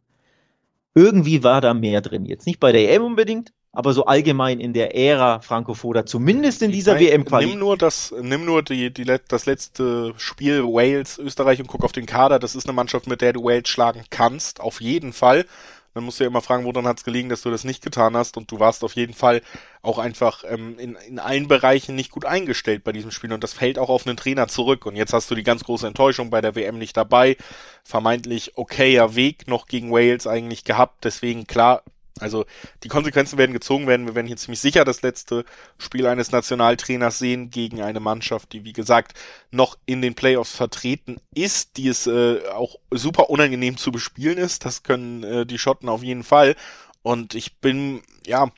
[0.95, 2.25] irgendwie war da mehr drin.
[2.25, 6.61] Jetzt nicht bei der EM unbedingt, aber so allgemein in der Ära Franco Foda, zumindest
[6.61, 7.47] in dieser wm -Quali.
[7.47, 11.93] Nimm nur das, nimm nur die, die, das letzte Spiel Wales, Österreich und guck auf
[11.93, 12.39] den Kader.
[12.39, 15.45] Das ist eine Mannschaft, mit der du Wales schlagen kannst, auf jeden Fall.
[15.93, 18.15] Dann musst du ja immer fragen, woran hat es gelegen, dass du das nicht getan
[18.15, 19.41] hast und du warst auf jeden Fall
[19.81, 23.51] auch einfach ähm, in, in allen Bereichen nicht gut eingestellt bei diesem Spiel und das
[23.53, 26.39] fällt auch auf einen Trainer zurück und jetzt hast du die ganz große Enttäuschung bei
[26.39, 27.35] der WM nicht dabei,
[27.83, 31.83] vermeintlich okayer Weg noch gegen Wales eigentlich gehabt, deswegen klar,
[32.21, 32.45] also
[32.83, 34.05] die Konsequenzen werden gezogen werden.
[34.05, 35.45] Wir werden hier ziemlich sicher das letzte
[35.77, 39.13] Spiel eines Nationaltrainers sehen gegen eine Mannschaft, die wie gesagt
[39.51, 44.65] noch in den Playoffs vertreten ist, die es äh, auch super unangenehm zu bespielen ist.
[44.65, 46.55] Das können äh, die Schotten auf jeden Fall.
[47.01, 48.51] Und ich bin, ja,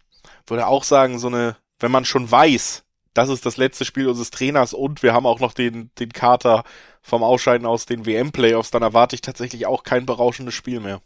[0.48, 4.32] würde auch sagen, so eine, wenn man schon weiß, das ist das letzte Spiel unseres
[4.32, 6.64] Trainers und wir haben auch noch den, den Kater
[7.02, 11.02] vom Ausscheiden aus den WM-Playoffs, dann erwarte ich tatsächlich auch kein berauschendes Spiel mehr.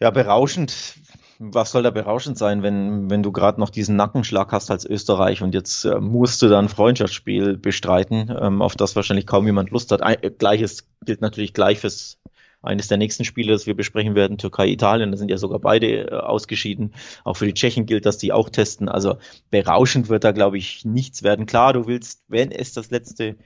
[0.00, 0.96] Ja, berauschend.
[1.38, 5.42] Was soll da berauschend sein, wenn, wenn du gerade noch diesen Nackenschlag hast als Österreich
[5.42, 9.90] und jetzt äh, musst du dann Freundschaftsspiel bestreiten, ähm, auf das wahrscheinlich kaum jemand Lust
[9.90, 10.02] hat.
[10.02, 12.18] Ein, Gleiches gilt natürlich gleich fürs
[12.62, 16.10] eines der nächsten Spiele, das wir besprechen werden, Türkei, Italien, da sind ja sogar beide
[16.10, 16.94] äh, ausgeschieden.
[17.24, 18.88] Auch für die Tschechen gilt, dass die auch testen.
[18.88, 19.16] Also
[19.50, 21.46] berauschend wird da, glaube ich, nichts werden.
[21.46, 23.36] Klar, du willst, wenn es das letzte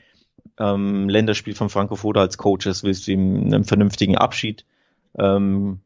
[0.59, 4.65] ähm, Länderspiel von Franco Foda als Coach ist, willst du ihm einen vernünftigen Abschied
[5.19, 5.81] ähm,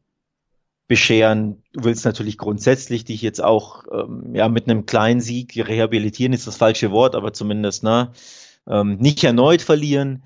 [0.91, 1.63] bescheren.
[1.71, 6.47] Du willst natürlich grundsätzlich dich jetzt auch ähm, ja mit einem kleinen Sieg rehabilitieren ist
[6.47, 8.11] das falsche Wort, aber zumindest ne,
[8.67, 10.23] ähm, nicht erneut verlieren.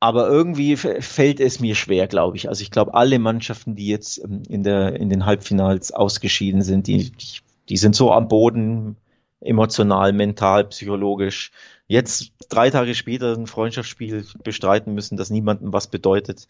[0.00, 2.48] Aber irgendwie fällt es mir schwer, glaube ich.
[2.48, 6.88] Also ich glaube, alle Mannschaften, die jetzt ähm, in der in den Halbfinals ausgeschieden sind,
[6.88, 8.96] die, die, die sind so am Boden,
[9.38, 11.52] emotional, mental, psychologisch.
[11.86, 16.48] Jetzt drei Tage später ein Freundschaftsspiel bestreiten müssen, das niemandem was bedeutet.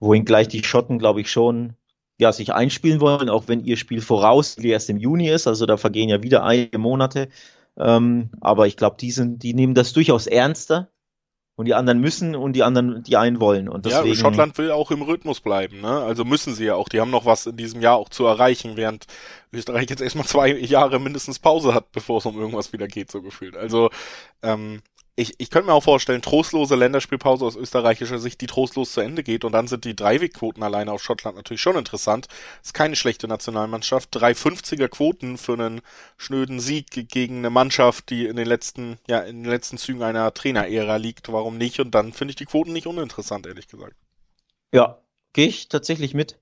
[0.00, 1.76] Wohin gleich die Schotten, glaube ich, schon
[2.22, 5.76] ja, sich einspielen wollen, auch wenn ihr Spiel voraus erst im Juni ist, also da
[5.76, 7.28] vergehen ja wieder einige Monate.
[7.76, 10.88] Ähm, aber ich glaube, die sind, die nehmen das durchaus ernster
[11.56, 13.68] und die anderen müssen und die anderen, die einen wollen.
[13.68, 16.00] Und deswegen, ja, Schottland will auch im Rhythmus bleiben, ne?
[16.00, 16.88] Also müssen sie ja auch.
[16.88, 19.06] Die haben noch was in diesem Jahr auch zu erreichen, während
[19.52, 23.20] Österreich jetzt erstmal zwei Jahre mindestens Pause hat, bevor es um irgendwas wieder geht, so
[23.20, 23.56] gefühlt.
[23.56, 23.90] Also
[24.42, 24.82] ähm,
[25.14, 29.22] ich, ich könnte mir auch vorstellen, trostlose Länderspielpause aus österreichischer Sicht, die trostlos zu Ende
[29.22, 32.28] geht und dann sind die Dreiwegquoten alleine auf Schottland natürlich schon interessant.
[32.62, 34.08] Ist keine schlechte Nationalmannschaft.
[34.12, 35.82] Drei 50er Quoten für einen
[36.16, 40.32] schnöden Sieg gegen eine Mannschaft, die in den letzten, ja, in den letzten Zügen einer
[40.32, 41.30] Trainerära liegt.
[41.30, 41.78] Warum nicht?
[41.80, 43.96] Und dann finde ich die Quoten nicht uninteressant, ehrlich gesagt.
[44.72, 45.02] Ja,
[45.34, 46.38] gehe ich tatsächlich mit.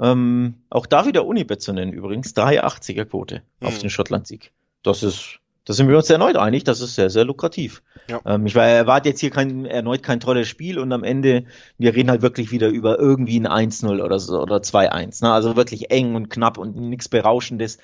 [0.00, 2.34] Ähm, auch da wieder Unibet zu nennen übrigens.
[2.34, 3.68] 380er Quote hm.
[3.68, 4.52] auf den Schottland-Sieg.
[4.82, 7.82] Das ist da sind wir uns erneut einig, das ist sehr, sehr lukrativ.
[8.08, 8.20] Ja.
[8.26, 11.44] Ähm, ich erwarte jetzt hier kein, erneut kein tolles Spiel und am Ende,
[11.78, 15.24] wir reden halt wirklich wieder über irgendwie ein 1-0 oder so oder 2-1.
[15.24, 15.32] Ne?
[15.32, 17.78] Also wirklich eng und knapp und nichts Berauschendes.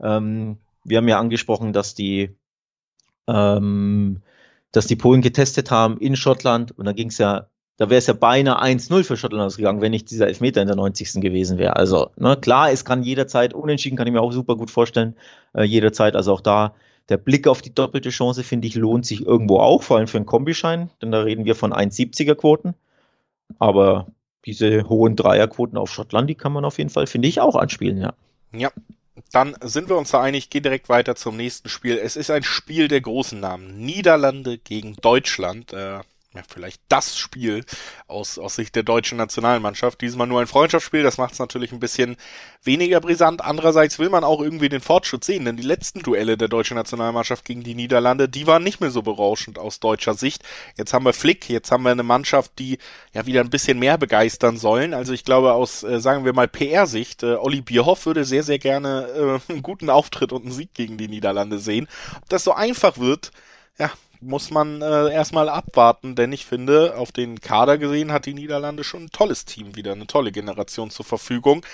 [0.00, 2.36] Ähm, wir haben ja angesprochen, dass die,
[3.26, 4.22] ähm,
[4.70, 8.06] dass die Polen getestet haben in Schottland und da ging es ja, da wäre es
[8.06, 11.20] ja beinahe 1-0 für Schottland ausgegangen, wenn nicht dieser Elfmeter in der 90.
[11.20, 11.74] gewesen wäre.
[11.74, 15.16] Also, ne, klar, es kann jederzeit, unentschieden kann ich mir auch super gut vorstellen,
[15.54, 16.76] äh, jederzeit, also auch da
[17.08, 20.16] der Blick auf die doppelte Chance, finde ich, lohnt sich irgendwo auch, vor allem für
[20.16, 22.74] einen Kombischein, denn da reden wir von 1,70er Quoten.
[23.58, 24.06] Aber
[24.46, 27.98] diese hohen Dreierquoten auf Schottland, die kann man auf jeden Fall, finde ich, auch anspielen,
[27.98, 28.14] ja.
[28.52, 28.70] Ja,
[29.32, 31.98] dann sind wir uns da einig, geh direkt weiter zum nächsten Spiel.
[31.98, 33.78] Es ist ein Spiel der großen Namen.
[33.78, 35.72] Niederlande gegen Deutschland.
[35.72, 36.00] Äh,
[36.34, 37.64] ja, vielleicht das Spiel
[38.08, 40.00] aus, aus Sicht der deutschen Nationalmannschaft.
[40.00, 42.16] Diesmal nur ein Freundschaftsspiel, das macht es natürlich ein bisschen
[42.64, 43.44] weniger brisant.
[43.44, 47.44] Andererseits will man auch irgendwie den Fortschritt sehen, denn die letzten Duelle der deutschen Nationalmannschaft
[47.44, 50.42] gegen die Niederlande, die waren nicht mehr so berauschend aus deutscher Sicht.
[50.76, 52.78] Jetzt haben wir Flick, jetzt haben wir eine Mannschaft, die
[53.12, 54.92] ja wieder ein bisschen mehr begeistern sollen.
[54.92, 58.58] Also ich glaube aus, äh, sagen wir mal, PR-Sicht, äh, Olli Bierhoff würde sehr, sehr
[58.58, 61.86] gerne äh, einen guten Auftritt und einen Sieg gegen die Niederlande sehen.
[62.16, 63.30] Ob das so einfach wird,
[63.78, 63.92] ja,
[64.24, 68.84] muss man äh, erstmal abwarten, denn ich finde, auf den Kader gesehen hat die Niederlande
[68.84, 71.64] schon ein tolles Team wieder, eine tolle Generation zur Verfügung.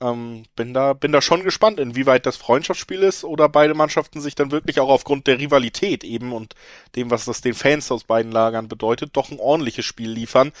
[0.00, 4.36] Ähm, bin da, bin da schon gespannt, inwieweit das Freundschaftsspiel ist oder beide Mannschaften sich
[4.36, 6.54] dann wirklich auch aufgrund der Rivalität eben und
[6.94, 10.52] dem, was das den Fans aus beiden Lagern bedeutet, doch ein ordentliches Spiel liefern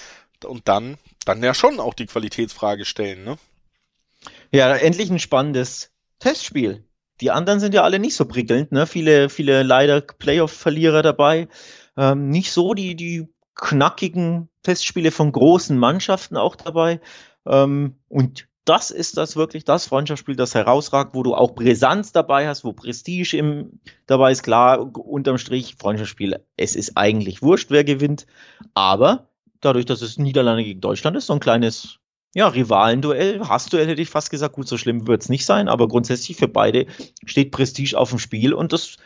[0.44, 3.38] und dann, dann ja schon auch die Qualitätsfrage stellen, ne?
[4.50, 6.87] Ja, endlich ein spannendes Testspiel.
[7.20, 8.86] Die anderen sind ja alle nicht so prickelnd, ne?
[8.86, 11.48] Viele, viele leider Playoff-Verlierer dabei.
[11.96, 17.00] Ähm, nicht so die, die knackigen Testspiele von großen Mannschaften auch dabei.
[17.46, 22.46] Ähm, und das ist das wirklich das Freundschaftsspiel, das herausragt, wo du auch Brisanz dabei
[22.46, 24.42] hast, wo Prestige im, dabei ist.
[24.42, 28.26] Klar, unterm Strich, Freundschaftsspiel, es ist eigentlich wurscht, wer gewinnt.
[28.74, 31.98] Aber dadurch, dass es Niederlande gegen Deutschland ist, so ein kleines
[32.34, 35.88] ja, Rivalenduell, Hassduell hätte ich fast gesagt, gut, so schlimm wird es nicht sein, aber
[35.88, 36.86] grundsätzlich für beide
[37.24, 38.96] steht Prestige auf dem Spiel und das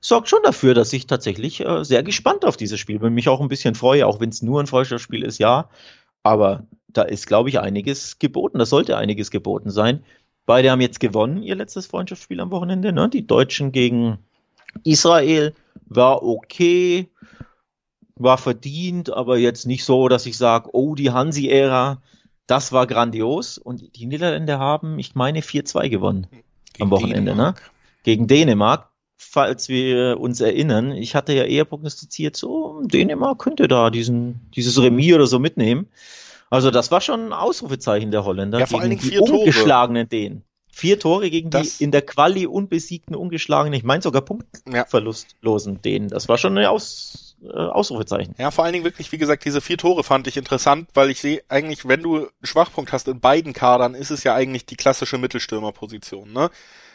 [0.00, 3.40] sorgt schon dafür, dass ich tatsächlich äh, sehr gespannt auf dieses Spiel bin, mich auch
[3.40, 5.68] ein bisschen freue, auch wenn es nur ein Freundschaftsspiel ist, ja,
[6.22, 10.02] aber da ist, glaube ich, einiges geboten, da sollte einiges geboten sein.
[10.46, 13.08] Beide haben jetzt gewonnen, ihr letztes Freundschaftsspiel am Wochenende, ne?
[13.08, 14.18] die Deutschen gegen
[14.84, 15.54] Israel
[15.86, 17.08] war okay,
[18.16, 22.02] war verdient, aber jetzt nicht so, dass ich sage, oh, die Hansi-Ära,
[22.50, 27.36] das war grandios und die Niederländer haben, ich meine, 4-2 gewonnen Gegen am Wochenende, ne?
[27.36, 27.62] Dänemark.
[27.62, 27.70] ne?
[28.02, 28.90] Gegen Dänemark.
[29.22, 34.80] Falls wir uns erinnern, ich hatte ja eher prognostiziert, so Dänemark könnte da diesen, dieses
[34.80, 35.88] Remis oder so mitnehmen.
[36.48, 39.30] Also das war schon ein Ausrufezeichen der Holländer ja, vor gegen allen Dingen vier die
[39.30, 40.42] ungeschlagenen Dänen.
[40.72, 45.80] Vier Tore gegen das, die in der Quali unbesiegten, ungeschlagenen, ich meine sogar punktverlustlosen ja.
[45.80, 46.08] Dänen.
[46.08, 48.34] Das war schon eine Aus äh, Ausrufezeichen.
[48.38, 51.20] Ja, vor allen Dingen wirklich, wie gesagt, diese vier Tore fand ich interessant, weil ich
[51.20, 54.76] sehe eigentlich, wenn du einen Schwachpunkt hast in beiden Kadern, ist es ja eigentlich die
[54.76, 56.50] klassische Mittelstürmerposition, ne?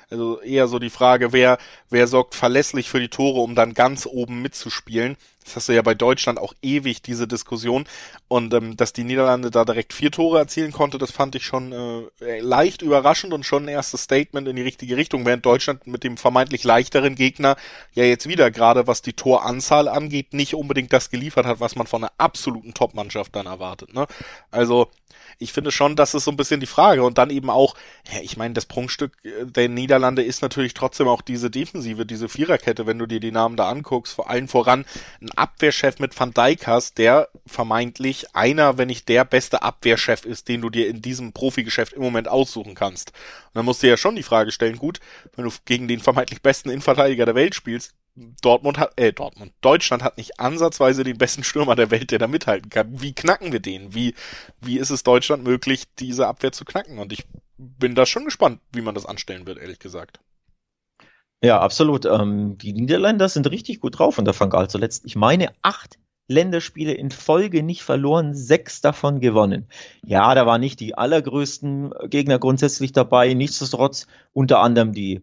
[0.09, 1.57] Also eher so die Frage, wer,
[1.89, 5.17] wer sorgt verlässlich für die Tore, um dann ganz oben mitzuspielen.
[5.45, 7.85] Das hast du ja bei Deutschland auch ewig, diese Diskussion.
[8.27, 11.71] Und ähm, dass die Niederlande da direkt vier Tore erzielen konnte, das fand ich schon
[11.71, 16.03] äh, leicht überraschend und schon ein erstes Statement in die richtige Richtung, während Deutschland mit
[16.03, 17.57] dem vermeintlich leichteren Gegner
[17.93, 21.85] ja jetzt wieder gerade, was die Toranzahl angeht, nicht unbedingt das geliefert hat, was man
[21.85, 23.93] von einer absoluten Top-Mannschaft dann erwartet.
[23.93, 24.07] Ne?
[24.49, 24.89] Also
[25.39, 27.03] ich finde schon, das ist so ein bisschen die Frage.
[27.03, 27.75] Und dann eben auch,
[28.11, 32.85] ja, ich meine, das Prunkstück der Niederlande ist natürlich trotzdem auch diese Defensive, diese Viererkette,
[32.85, 34.85] wenn du dir die Namen da anguckst, vor allen voran
[35.21, 40.47] ein Abwehrchef mit Van Dijk hast, der vermeintlich einer, wenn nicht der beste Abwehrchef ist,
[40.47, 43.09] den du dir in diesem Profigeschäft im Moment aussuchen kannst.
[43.09, 44.99] Und dann musst du ja schon die Frage stellen, gut,
[45.35, 50.01] wenn du gegen den vermeintlich besten Innenverteidiger der Welt spielst, Dortmund hat, äh, Dortmund, Deutschland
[50.01, 53.01] hat nicht ansatzweise den besten Stürmer der Welt, der da mithalten kann.
[53.01, 53.93] Wie knacken wir den?
[53.93, 54.15] Wie,
[54.61, 56.99] wie ist es Deutschland möglich, diese Abwehr zu knacken?
[56.99, 57.25] Und ich
[57.57, 60.19] bin da schon gespannt, wie man das anstellen wird, ehrlich gesagt.
[61.43, 62.05] Ja, absolut.
[62.05, 65.03] Ähm, die Niederländer sind richtig gut drauf und der Van Gaal zuletzt.
[65.05, 69.67] Ich meine, acht Länderspiele in Folge nicht verloren, sechs davon gewonnen.
[70.03, 73.33] Ja, da waren nicht die allergrößten Gegner grundsätzlich dabei.
[73.33, 75.21] Nichtsdestotrotz unter anderem die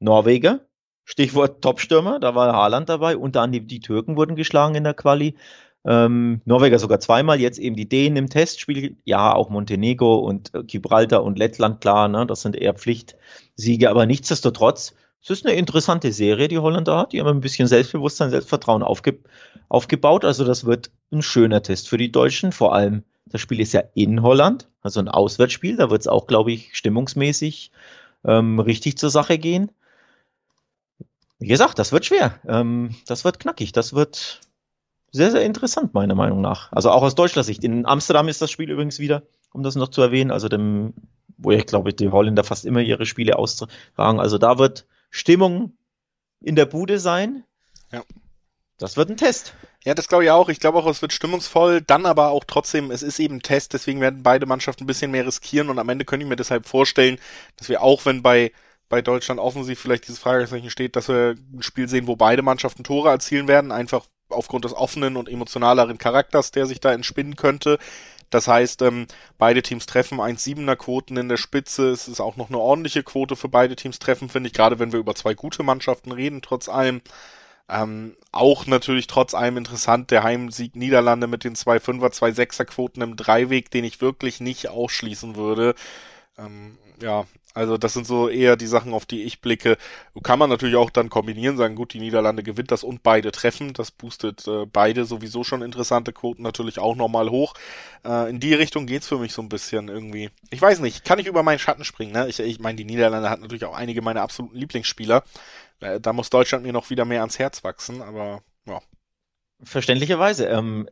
[0.00, 0.66] Norweger,
[1.04, 5.36] Stichwort Topstürmer, da war Haaland dabei, unter anderem die Türken wurden geschlagen in der Quali.
[5.84, 10.62] Ähm, Norweger sogar zweimal, jetzt eben die Dänen im Testspiel, ja, auch Montenegro und äh,
[10.62, 16.12] Gibraltar und Lettland, klar, ne, das sind eher Pflichtsiege, aber nichtsdestotrotz, es ist eine interessante
[16.12, 19.18] Serie, die Holländer hat, die haben ein bisschen Selbstbewusstsein, Selbstvertrauen aufge
[19.68, 23.72] aufgebaut, also das wird ein schöner Test für die Deutschen, vor allem, das Spiel ist
[23.72, 27.72] ja in Holland, also ein Auswärtsspiel, da wird es auch, glaube ich, stimmungsmäßig
[28.24, 29.72] ähm, richtig zur Sache gehen.
[31.42, 32.38] Wie gesagt, das wird schwer.
[32.46, 33.72] Ähm, das wird knackig.
[33.72, 34.40] Das wird
[35.10, 36.70] sehr, sehr interessant, meiner Meinung nach.
[36.70, 37.64] Also auch aus deutscher Sicht.
[37.64, 40.94] In Amsterdam ist das Spiel übrigens wieder, um das noch zu erwähnen, also dem,
[41.38, 44.20] wo ich glaube, die Holländer fast immer ihre Spiele austragen.
[44.20, 45.72] Also da wird Stimmung
[46.40, 47.42] in der Bude sein.
[47.90, 48.04] Ja.
[48.78, 49.54] Das wird ein Test.
[49.84, 50.48] Ja, das glaube ich auch.
[50.48, 51.80] Ich glaube auch, es wird stimmungsvoll.
[51.80, 55.10] Dann aber auch trotzdem, es ist eben ein Test, deswegen werden beide Mannschaften ein bisschen
[55.10, 57.18] mehr riskieren und am Ende könnte ich mir deshalb vorstellen,
[57.56, 58.52] dass wir auch, wenn bei
[58.92, 62.84] bei Deutschland offensiv vielleicht dieses Fragezeichen steht, dass wir ein Spiel sehen, wo beide Mannschaften
[62.84, 67.78] Tore erzielen werden, einfach aufgrund des offenen und emotionaleren Charakters, der sich da entspinnen könnte,
[68.28, 69.06] Das heißt, ähm,
[69.38, 71.88] beide Teams treffen 1,7er Quoten in der Spitze.
[71.88, 74.92] Es ist auch noch eine ordentliche Quote für beide Teams treffen, finde ich, gerade wenn
[74.92, 77.00] wir über zwei gute Mannschaften reden, trotz allem.
[77.70, 82.66] Ähm, auch natürlich trotz allem interessant der Heimsieg Niederlande mit den zwei Fünfer, zwei Sechser
[82.66, 85.74] Quoten im Dreiweg, den ich wirklich nicht ausschließen würde.
[86.36, 89.76] Ähm, ja, also das sind so eher die Sachen, auf die ich blicke.
[90.22, 93.74] Kann man natürlich auch dann kombinieren, sagen, gut, die Niederlande gewinnt das und beide treffen.
[93.74, 97.54] Das boostet äh, beide sowieso schon interessante Quoten natürlich auch nochmal hoch.
[98.04, 100.30] Äh, in die Richtung geht's für mich so ein bisschen irgendwie.
[100.50, 102.12] Ich weiß nicht, kann ich über meinen Schatten springen.
[102.12, 102.28] Ne?
[102.28, 105.22] Ich, ich meine, die Niederlande hat natürlich auch einige meiner absoluten Lieblingsspieler.
[105.80, 108.80] Äh, da muss Deutschland mir noch wieder mehr ans Herz wachsen, aber ja.
[109.62, 110.46] Verständlicherweise.
[110.46, 110.88] Ähm,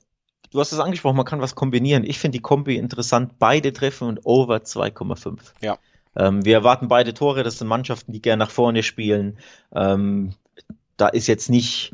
[0.50, 2.04] du hast es angesprochen, man kann was kombinieren.
[2.04, 3.38] Ich finde die Kombi interessant.
[3.38, 5.38] Beide treffen und over 2,5.
[5.62, 5.78] Ja.
[6.16, 9.38] Ähm, wir erwarten beide Tore, das sind Mannschaften, die gerne nach vorne spielen.
[9.74, 10.34] Ähm,
[10.96, 11.92] da ist jetzt nicht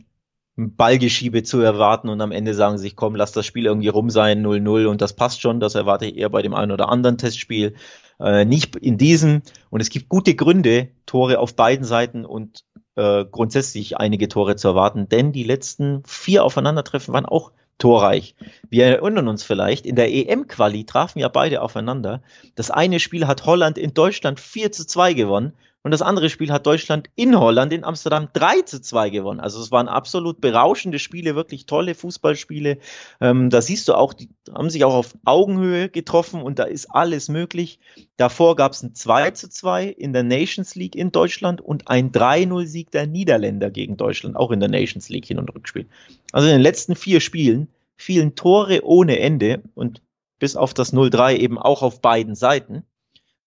[0.59, 3.89] ein Ballgeschiebe zu erwarten und am Ende sagen sie sich, komm, lass das Spiel irgendwie
[3.89, 5.61] rum sein, 0-0 und das passt schon.
[5.61, 7.75] Das erwarte ich eher bei dem einen oder anderen Testspiel.
[8.19, 9.43] Äh, nicht in diesem.
[9.71, 12.65] Und es gibt gute Gründe, Tore auf beiden Seiten und
[12.97, 18.35] äh, grundsätzlich einige Tore zu erwarten, denn die letzten vier Aufeinandertreffen waren auch torreich.
[18.69, 22.23] Wir erinnern uns vielleicht, in der EM-Quali trafen ja beide aufeinander.
[22.55, 26.51] Das eine Spiel hat Holland in Deutschland 4 zu 2 gewonnen und das andere Spiel
[26.51, 29.39] hat Deutschland in Holland in Amsterdam 3 zu 2 gewonnen.
[29.39, 32.79] Also es waren absolut berauschende Spiele, wirklich tolle Fußballspiele.
[33.21, 36.87] Ähm, da siehst du auch, die haben sich auch auf Augenhöhe getroffen und da ist
[36.87, 37.79] alles möglich.
[38.17, 42.11] Davor gab es ein 2 zu 2 in der Nations League in Deutschland und ein
[42.11, 45.87] 3-0-Sieg der Niederländer gegen Deutschland, auch in der Nations League Hin- und Rückspiel.
[46.33, 50.03] Also in den letzten vier Spielen fielen Tore ohne Ende und
[50.39, 52.83] bis auf das 0-3 eben auch auf beiden Seiten.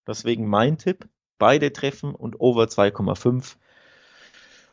[0.06, 1.06] Deswegen mein Tipp,
[1.40, 3.56] beide treffen und over 2,5.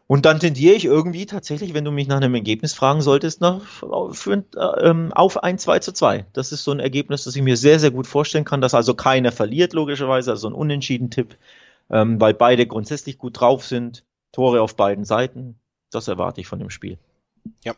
[0.05, 3.61] Und dann tendiere ich irgendwie tatsächlich, wenn du mich nach einem Ergebnis fragen solltest, nach,
[4.13, 6.25] für, äh, auf ein 2 zu 2.
[6.31, 8.93] Das ist so ein Ergebnis, das ich mir sehr, sehr gut vorstellen kann, dass also
[8.93, 11.35] keiner verliert, logischerweise, also ein unentschieden Tipp,
[11.89, 15.59] ähm, weil beide grundsätzlich gut drauf sind, Tore auf beiden Seiten.
[15.91, 16.97] Das erwarte ich von dem Spiel.
[17.63, 17.75] Ja,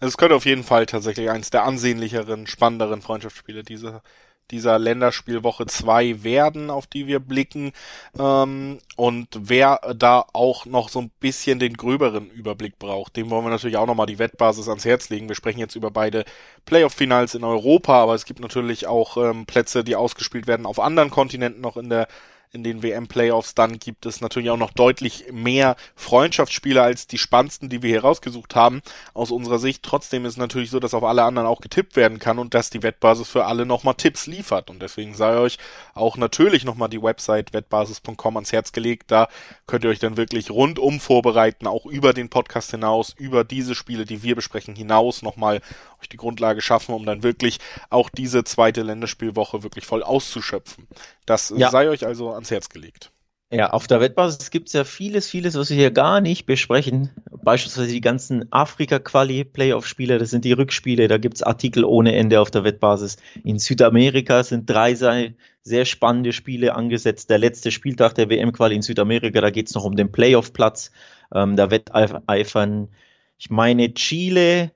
[0.00, 4.02] es könnte auf jeden Fall tatsächlich eins der ansehnlicheren, spannenderen Freundschaftsspiele dieser
[4.50, 7.72] dieser Länderspielwoche 2 werden, auf die wir blicken.
[8.18, 13.44] Ähm, und wer da auch noch so ein bisschen den gröberen Überblick braucht, dem wollen
[13.44, 15.28] wir natürlich auch nochmal die Wettbasis ans Herz legen.
[15.28, 16.24] Wir sprechen jetzt über beide
[16.66, 21.10] Playoff-Finals in Europa, aber es gibt natürlich auch ähm, Plätze, die ausgespielt werden auf anderen
[21.10, 22.08] Kontinenten noch in der
[22.52, 27.70] in den WM-Playoffs, dann gibt es natürlich auch noch deutlich mehr Freundschaftsspiele als die spannendsten,
[27.70, 28.82] die wir hier rausgesucht haben,
[29.14, 29.82] aus unserer Sicht.
[29.82, 32.68] Trotzdem ist es natürlich so, dass auf alle anderen auch getippt werden kann und dass
[32.68, 34.68] die Wettbasis für alle nochmal Tipps liefert.
[34.68, 35.56] Und deswegen sei euch
[35.94, 39.10] auch natürlich nochmal die Website wettbasis.com ans Herz gelegt.
[39.10, 39.28] Da
[39.66, 44.04] könnt ihr euch dann wirklich rundum vorbereiten, auch über den Podcast hinaus, über diese Spiele,
[44.04, 45.62] die wir besprechen, hinaus nochmal
[46.08, 47.58] die Grundlage schaffen, um dann wirklich
[47.90, 50.86] auch diese zweite Länderspielwoche wirklich voll auszuschöpfen.
[51.26, 51.70] Das ja.
[51.70, 53.10] sei euch also ans Herz gelegt.
[53.52, 57.10] Ja, auf der Wettbasis gibt es ja vieles, vieles, was wir hier gar nicht besprechen.
[57.42, 62.50] Beispielsweise die ganzen Afrika-Quali-Playoff-Spiele, das sind die Rückspiele, da gibt es Artikel ohne Ende auf
[62.50, 63.18] der Wettbasis.
[63.44, 67.28] In Südamerika sind drei sehr spannende Spiele angesetzt.
[67.28, 70.90] Der letzte Spieltag der WM-Quali in Südamerika, da geht es noch um den Playoff-Platz.
[71.34, 72.88] Ähm, da wetteifern,
[73.36, 74.70] ich meine, Chile,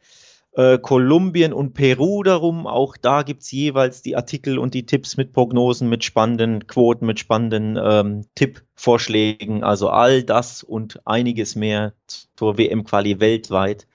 [0.56, 2.66] äh, Kolumbien und Peru darum.
[2.66, 7.20] Auch da gibt's jeweils die Artikel und die Tipps mit Prognosen, mit spannenden Quoten, mit
[7.20, 9.62] spannenden ähm, Tippvorschlägen.
[9.62, 11.92] Also all das und einiges mehr
[12.36, 13.86] zur WM-Quali weltweit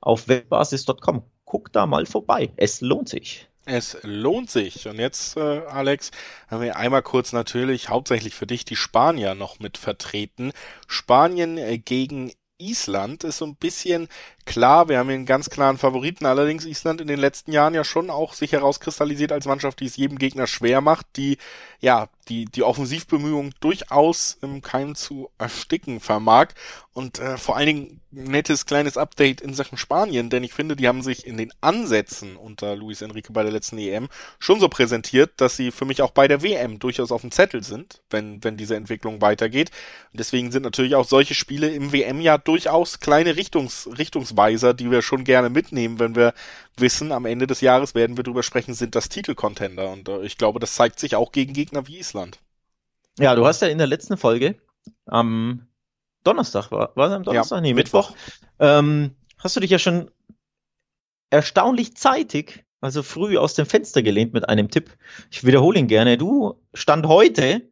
[0.00, 1.22] auf webbasis.com.
[1.44, 2.52] Guck da mal vorbei.
[2.56, 3.48] Es lohnt sich.
[3.66, 4.86] Es lohnt sich.
[4.86, 6.10] Und jetzt, äh, Alex,
[6.48, 10.52] haben wir einmal kurz natürlich hauptsächlich für dich die Spanier noch mit vertreten.
[10.86, 14.08] Spanien äh, gegen Island ist so ein bisschen
[14.44, 17.84] klar, wir haben hier einen ganz klaren Favoriten, allerdings Island in den letzten Jahren ja
[17.84, 21.38] schon auch sich herauskristallisiert als Mannschaft, die es jedem Gegner schwer macht, die
[21.80, 26.48] ja die die Offensivbemühungen durchaus im Keim zu ersticken vermag
[26.94, 30.86] und äh, vor allen Dingen nettes kleines Update in Sachen Spanien, denn ich finde, die
[30.86, 35.32] haben sich in den Ansätzen unter Luis Enrique bei der letzten EM schon so präsentiert,
[35.38, 38.56] dass sie für mich auch bei der WM durchaus auf dem Zettel sind, wenn wenn
[38.56, 39.70] diese Entwicklung weitergeht.
[40.12, 43.90] Und deswegen sind natürlich auch solche Spiele im WM-Jahr durchaus kleine Richtungs
[44.34, 46.34] Richtungsweiser, die wir schon gerne mitnehmen, wenn wir
[46.76, 49.90] wissen, am Ende des Jahres werden wir drüber sprechen, sind das Titelcontender.
[49.90, 52.38] Und äh, ich glaube, das zeigt sich auch gegen Gegner wie Island.
[53.18, 54.56] Ja, du hast ja in der letzten Folge
[55.06, 55.66] am
[56.24, 57.56] Donnerstag, war, war es am Donnerstag?
[57.56, 58.10] Ja, nee, Mittwoch.
[58.10, 58.38] Mittwoch.
[58.58, 60.10] Ähm, hast du dich ja schon
[61.30, 64.90] erstaunlich zeitig, also früh aus dem Fenster gelehnt mit einem Tipp.
[65.30, 66.18] Ich wiederhole ihn gerne.
[66.18, 67.62] Du stand heute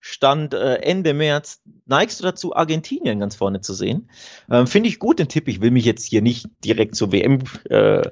[0.00, 4.10] Stand äh, Ende März, neigst du dazu, Argentinien ganz vorne zu sehen?
[4.50, 5.48] Ähm, Finde ich gut den Tipp.
[5.48, 8.02] Ich will mich jetzt hier nicht direkt zur WM äh,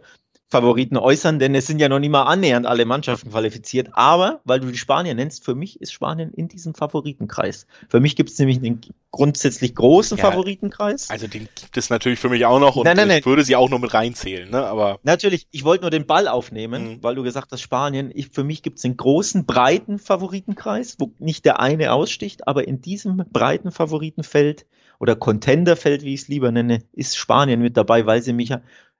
[0.49, 3.89] Favoriten äußern, denn es sind ja noch nicht mal annähernd alle Mannschaften qualifiziert.
[3.93, 7.67] Aber, weil du die Spanier nennst, für mich ist Spanien in diesem Favoritenkreis.
[7.89, 8.81] Für mich gibt es nämlich einen
[9.11, 11.11] grundsätzlich großen ja, Favoritenkreis.
[11.11, 13.19] Also den gibt es natürlich für mich auch noch und nein, nein, nein.
[13.19, 14.65] ich würde sie auch nur mit reinzählen, ne?
[14.65, 17.03] Aber natürlich, ich wollte nur den Ball aufnehmen, mhm.
[17.03, 18.13] weil du gesagt hast, Spanien.
[18.15, 22.69] Ich, für mich gibt es einen großen, breiten Favoritenkreis, wo nicht der eine aussticht, aber
[22.69, 24.67] in diesem breiten Favoritenfeld
[24.99, 28.53] oder Contenderfeld, wie ich es lieber nenne, ist Spanien mit dabei, weil sie mich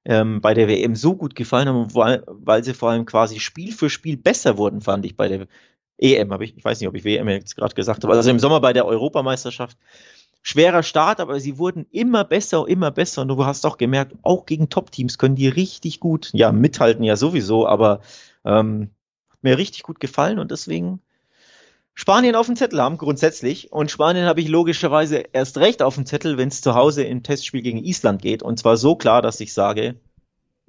[0.09, 3.73] ähm, bei der WM so gut gefallen haben, weil, weil sie vor allem quasi Spiel
[3.73, 5.49] für Spiel besser wurden, fand ich bei der
[5.99, 6.33] EM.
[6.33, 8.15] Hab ich, ich weiß nicht, ob ich WM jetzt gerade gesagt habe.
[8.15, 9.77] Also im Sommer bei der Europameisterschaft.
[10.43, 13.23] Schwerer Start, aber sie wurden immer besser, immer besser.
[13.23, 17.17] Und du hast auch gemerkt, auch gegen Top-Teams können die richtig gut, ja, mithalten ja
[17.17, 18.01] sowieso, aber
[18.45, 18.91] ähm,
[19.29, 21.01] hat mir richtig gut gefallen und deswegen
[21.99, 23.73] Spanien auf dem Zettel haben, grundsätzlich.
[23.73, 27.23] Und Spanien habe ich logischerweise erst recht auf dem Zettel, wenn es zu Hause im
[27.23, 28.43] Testspiel gegen Island geht.
[28.43, 29.97] Und zwar so klar, dass ich sage,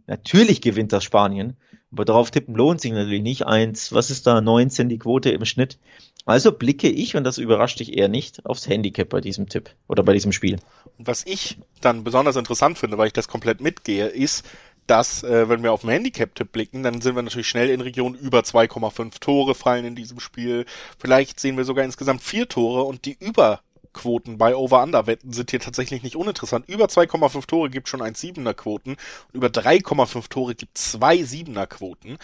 [0.07, 1.57] natürlich gewinnt das Spanien.
[1.91, 3.45] Aber darauf tippen lohnt sich natürlich nicht.
[3.45, 5.77] Eins, was ist da, 19 die Quote im Schnitt.
[6.25, 10.03] Also blicke ich, und das überrascht dich eher nicht, aufs Handicap bei diesem Tipp oder
[10.03, 10.59] bei diesem Spiel.
[10.97, 14.45] Was ich dann besonders interessant finde, weil ich das komplett mitgehe, ist,
[14.87, 18.15] dass, äh, wenn wir auf den Handicap-Tipp blicken, dann sind wir natürlich schnell in Regionen
[18.15, 20.65] über 2,5 Tore fallen in diesem Spiel.
[20.97, 26.03] Vielleicht sehen wir sogar insgesamt vier Tore und die Überquoten bei Over-Under-Wetten sind hier tatsächlich
[26.03, 26.67] nicht uninteressant.
[26.67, 32.17] Über 2,5 Tore gibt schon 1,7er Quoten und über 3,5 Tore gibt zwei 7er Quoten.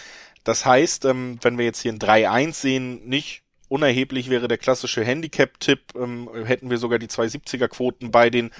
[0.43, 5.03] Das heißt, ähm, wenn wir jetzt hier ein 3-1 sehen, nicht unerheblich wäre der klassische
[5.03, 8.51] Handicap-Tipp, ähm, hätten wir sogar die 2,70er Quoten bei den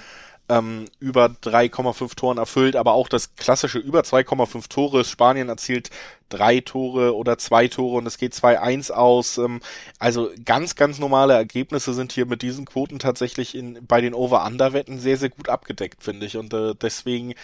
[0.48, 5.04] ähm, über 3,5 Toren erfüllt, aber auch das klassische über 2,5 Tore.
[5.04, 5.90] Spanien erzielt
[6.28, 9.38] drei Tore oder zwei Tore und es geht 2-1 aus.
[9.38, 9.60] Ähm,
[9.98, 14.98] also ganz, ganz normale Ergebnisse sind hier mit diesen Quoten tatsächlich in, bei den Over-Under-Wetten
[14.98, 16.36] sehr, sehr gut abgedeckt, finde ich.
[16.36, 17.34] Und äh, deswegen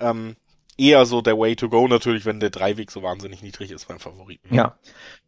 [0.00, 0.36] ähm,
[0.78, 3.98] eher so der Way to go natürlich, wenn der Dreiweg so wahnsinnig niedrig ist beim
[3.98, 4.54] Favoriten.
[4.54, 4.76] Ja,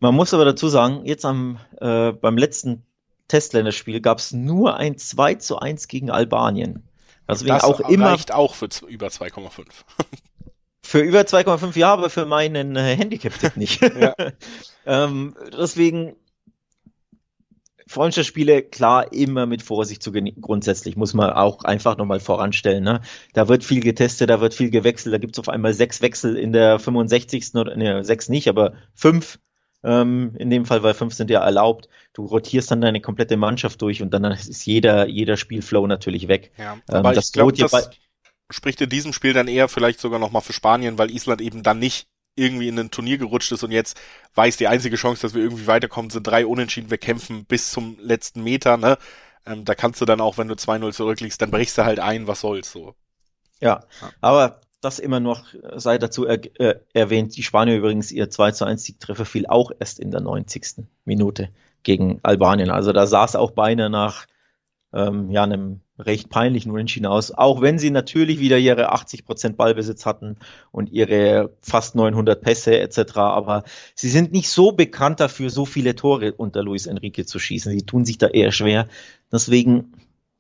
[0.00, 2.84] man muss aber dazu sagen, jetzt am äh, beim letzten
[3.28, 6.84] Testländerspiel gab es nur ein 2 zu 1 gegen Albanien.
[7.28, 8.06] Deswegen das auch immer.
[8.06, 9.64] reicht auch für über 2,5.
[10.80, 13.82] Für über 2,5 Jahre, aber für meinen äh, Handicap-Tipp nicht.
[14.86, 16.16] ähm, deswegen
[17.86, 20.40] Freundschaftsspiele, klar, immer mit Vorsicht zu genießen.
[20.40, 22.84] Grundsätzlich muss man auch einfach nochmal voranstellen.
[22.84, 23.02] Ne?
[23.34, 25.12] Da wird viel getestet, da wird viel gewechselt.
[25.14, 27.54] Da gibt es auf einmal sechs Wechsel in der 65.
[27.54, 29.38] oder ne, sechs nicht, aber fünf
[29.84, 31.88] ähm, in dem Fall, weil fünf sind ja erlaubt.
[32.12, 36.52] Du rotierst dann deine komplette Mannschaft durch und dann ist jeder, jeder Spielflow natürlich weg.
[36.58, 37.90] Ja, ähm, aber ähm, ich glaube, das
[38.50, 41.78] spricht in diesem Spiel dann eher vielleicht sogar nochmal für Spanien, weil Island eben dann
[41.78, 44.00] nicht irgendwie in ein Turnier gerutscht ist und jetzt
[44.34, 46.90] weiß, die einzige Chance, dass wir irgendwie weiterkommen, sind drei Unentschieden.
[46.90, 48.96] Wir kämpfen bis zum letzten Meter, ne?
[49.44, 52.26] Ähm, da kannst du dann auch, wenn du 2-0 zurückliegst, dann brichst du halt ein,
[52.26, 52.94] was soll's so.
[53.60, 54.10] Ja, ja.
[54.20, 55.44] aber das immer noch
[55.76, 57.36] sei dazu er, äh, erwähnt.
[57.36, 60.86] Die Spanier übrigens ihr 2 zu 1 Siegtreffer fiel auch erst in der 90.
[61.04, 61.50] Minute
[61.82, 62.70] gegen Albanien.
[62.70, 64.26] Also da sah es auch beinahe nach
[64.92, 69.56] ähm, ja, einem recht peinlichen Unentschieden aus, auch wenn sie natürlich wieder ihre 80 Prozent
[69.56, 70.36] Ballbesitz hatten
[70.70, 73.16] und ihre fast 900 Pässe etc.
[73.16, 73.64] Aber
[73.94, 77.72] sie sind nicht so bekannt dafür, so viele Tore unter Luis Enrique zu schießen.
[77.72, 78.86] Sie tun sich da eher schwer.
[79.32, 79.92] Deswegen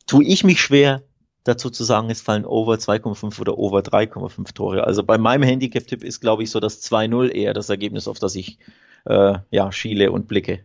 [0.06, 1.02] tue ich mich schwer,
[1.44, 4.84] dazu zu sagen, es fallen over 2,5 oder over 3,5 Tore.
[4.84, 8.34] Also bei meinem Handicap-Tipp ist, glaube ich, so das 2-0 eher das Ergebnis, auf das
[8.34, 8.58] ich
[9.06, 10.64] äh, ja, schiele und blicke.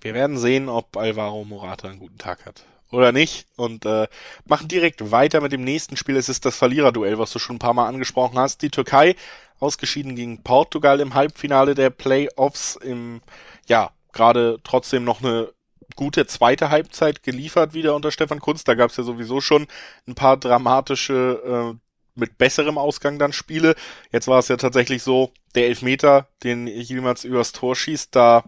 [0.00, 4.06] Wir werden sehen, ob Alvaro Morata einen guten Tag hat oder nicht und äh,
[4.44, 6.16] machen direkt weiter mit dem nächsten Spiel.
[6.16, 8.62] Es ist das Verliererduell, was du schon ein paar Mal angesprochen hast.
[8.62, 9.16] Die Türkei
[9.58, 13.22] ausgeschieden gegen Portugal im Halbfinale der Playoffs im
[13.68, 15.48] ja gerade trotzdem noch eine
[15.96, 18.64] gute zweite Halbzeit geliefert wieder unter Stefan Kunz.
[18.64, 19.66] Da gab es ja sowieso schon
[20.06, 21.78] ein paar dramatische, äh,
[22.14, 23.74] mit besserem Ausgang dann Spiele.
[24.10, 28.44] Jetzt war es ja tatsächlich so, der Elfmeter, den Yilmaz übers Tor schießt, da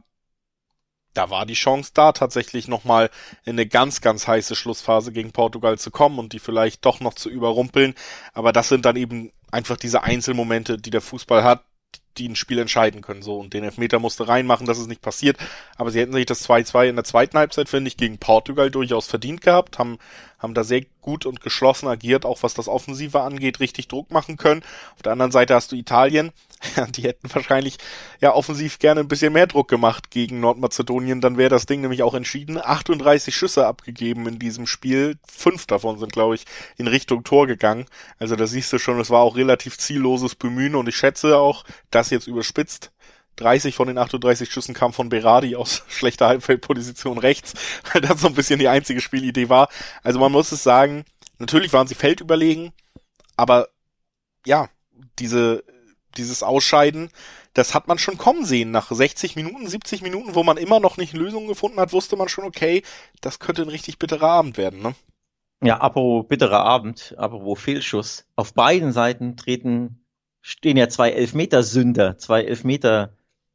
[1.15, 3.09] da war die Chance da, tatsächlich nochmal
[3.45, 7.15] in eine ganz, ganz heiße Schlussphase gegen Portugal zu kommen und die vielleicht doch noch
[7.15, 7.95] zu überrumpeln.
[8.33, 11.65] Aber das sind dann eben einfach diese Einzelmomente, die der Fußball hat,
[12.19, 13.23] die ein Spiel entscheiden können.
[13.23, 15.37] So, und den Elfmeter musste reinmachen, dass es nicht passiert.
[15.77, 19.07] Aber sie hätten sich das 2-2 in der zweiten Halbzeit, finde ich, gegen Portugal durchaus
[19.07, 19.99] verdient gehabt, haben,
[20.45, 24.37] haben da sehr gut und geschlossen agiert, auch was das Offensive angeht, richtig Druck machen
[24.37, 24.63] können.
[24.95, 26.31] Auf der anderen Seite hast du Italien,
[26.91, 27.79] die hätten wahrscheinlich
[28.21, 32.03] ja offensiv gerne ein bisschen mehr Druck gemacht gegen Nordmazedonien, dann wäre das Ding nämlich
[32.03, 32.59] auch entschieden.
[32.63, 36.45] 38 Schüsse abgegeben in diesem Spiel, fünf davon sind, glaube ich,
[36.77, 37.87] in Richtung Tor gegangen.
[38.19, 41.65] Also da siehst du schon, es war auch relativ zielloses Bemühen und ich schätze auch,
[41.91, 42.93] das jetzt überspitzt,
[43.37, 47.55] 30 von den 38 Schüssen kamen von Berardi aus schlechter Halbfeldposition rechts,
[47.93, 49.69] weil das so ein bisschen die einzige Spielidee war.
[50.03, 51.05] Also man muss es sagen,
[51.39, 52.73] natürlich waren sie feldüberlegen,
[53.37, 53.69] aber
[54.47, 54.69] ja,
[55.19, 55.65] diese
[56.17, 57.11] dieses Ausscheiden,
[57.53, 58.71] das hat man schon kommen sehen.
[58.71, 62.29] Nach 60 Minuten, 70 Minuten, wo man immer noch nicht Lösungen gefunden hat, wusste man
[62.29, 62.83] schon, okay,
[63.21, 64.95] das könnte ein richtig bitterer Abend werden, ne?
[65.63, 68.27] Ja, apropos bitterer Abend, apropos Fehlschuss.
[68.37, 70.05] Auf beiden Seiten treten,
[70.43, 72.43] stehen ja zwei Elfmeter-Sünder, zwei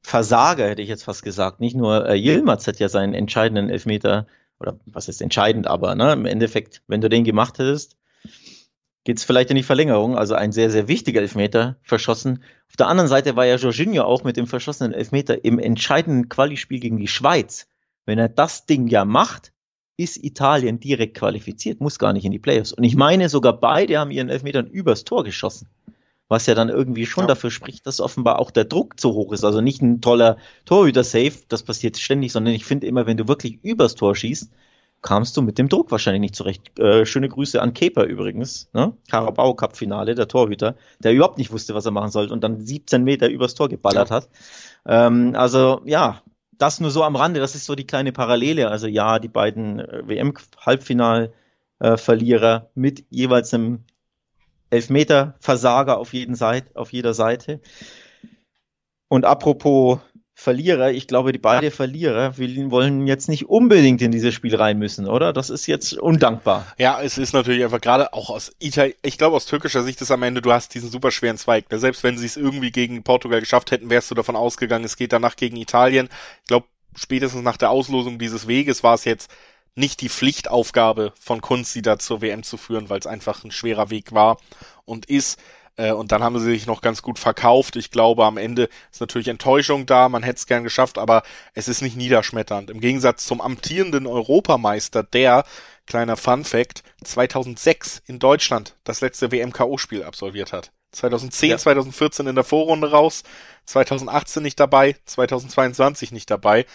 [0.04, 1.60] Elfmeter-Versager, hätte ich jetzt fast gesagt.
[1.60, 4.28] Nicht nur äh, Yilmaz hat ja seinen entscheidenden Elfmeter,
[4.60, 7.97] oder was ist entscheidend, aber ne, im Endeffekt, wenn du den gemacht hättest,
[9.06, 10.18] geht's vielleicht in die Verlängerung.
[10.18, 12.43] Also ein sehr, sehr wichtiger Elfmeter verschossen.
[12.68, 16.80] Auf der anderen Seite war ja Jorginho auch mit dem verschossenen Elfmeter im entscheidenden Qualispiel
[16.80, 17.68] gegen die Schweiz.
[18.06, 19.54] Wenn er das Ding ja macht,
[19.97, 22.72] ist Italien direkt qualifiziert, muss gar nicht in die Playoffs.
[22.72, 25.68] Und ich meine, sogar beide haben ihren Elfmetern übers Tor geschossen.
[26.30, 27.27] Was ja dann irgendwie schon ja.
[27.27, 29.43] dafür spricht, dass offenbar auch der Druck zu hoch ist.
[29.43, 33.59] Also nicht ein toller Torhüter-Safe, das passiert ständig, sondern ich finde immer, wenn du wirklich
[33.63, 34.51] übers Tor schießt,
[35.01, 36.77] kamst du mit dem Druck wahrscheinlich nicht zurecht.
[36.80, 38.93] Äh, schöne Grüße an Keper übrigens, ne?
[39.09, 42.65] Carabao Cup Finale, der Torhüter, der überhaupt nicht wusste, was er machen sollte und dann
[42.65, 44.15] 17 Meter übers Tor geballert ja.
[44.15, 44.30] hat.
[44.86, 46.21] Ähm, also ja,
[46.57, 48.69] das nur so am Rande, das ist so die kleine Parallele.
[48.69, 53.86] Also ja, die beiden äh, WM-Halbfinal-Verlierer äh, mit jeweils einem
[54.70, 57.61] Elfmeter-Versager auf, jeden Seite, auf jeder Seite.
[59.07, 59.99] Und apropos
[60.39, 65.05] Verlierer, ich glaube, die beiden Verlierer wollen jetzt nicht unbedingt in dieses Spiel rein müssen,
[65.05, 65.34] oder?
[65.34, 66.65] Das ist jetzt undankbar.
[66.78, 70.11] Ja, es ist natürlich einfach gerade auch aus Italien, ich glaube aus türkischer Sicht ist
[70.11, 71.70] am Ende, du hast diesen super schweren Zweig.
[71.70, 71.78] Ne?
[71.78, 75.11] Selbst wenn sie es irgendwie gegen Portugal geschafft hätten, wärst du davon ausgegangen, es geht
[75.11, 76.07] danach gegen Italien.
[76.43, 79.30] Ich glaube, spätestens nach der Auslosung dieses Weges war es jetzt
[79.80, 83.51] nicht die Pflichtaufgabe von Kunst, sie da zur WM zu führen, weil es einfach ein
[83.51, 84.38] schwerer Weg war
[84.86, 85.39] und ist.
[85.77, 87.75] Äh, und dann haben sie sich noch ganz gut verkauft.
[87.77, 90.09] Ich glaube, am Ende ist natürlich Enttäuschung da.
[90.09, 91.23] Man hätte es gern geschafft, aber
[91.53, 92.69] es ist nicht niederschmetternd.
[92.69, 95.45] Im Gegensatz zum amtierenden Europameister, der,
[95.88, 100.71] kleiner Fun Fact, 2006 in Deutschland das letzte WM-KO-Spiel absolviert hat.
[100.91, 101.57] 2010, ja.
[101.57, 103.23] 2014 in der Vorrunde raus,
[103.65, 106.65] 2018 nicht dabei, 2022 nicht dabei.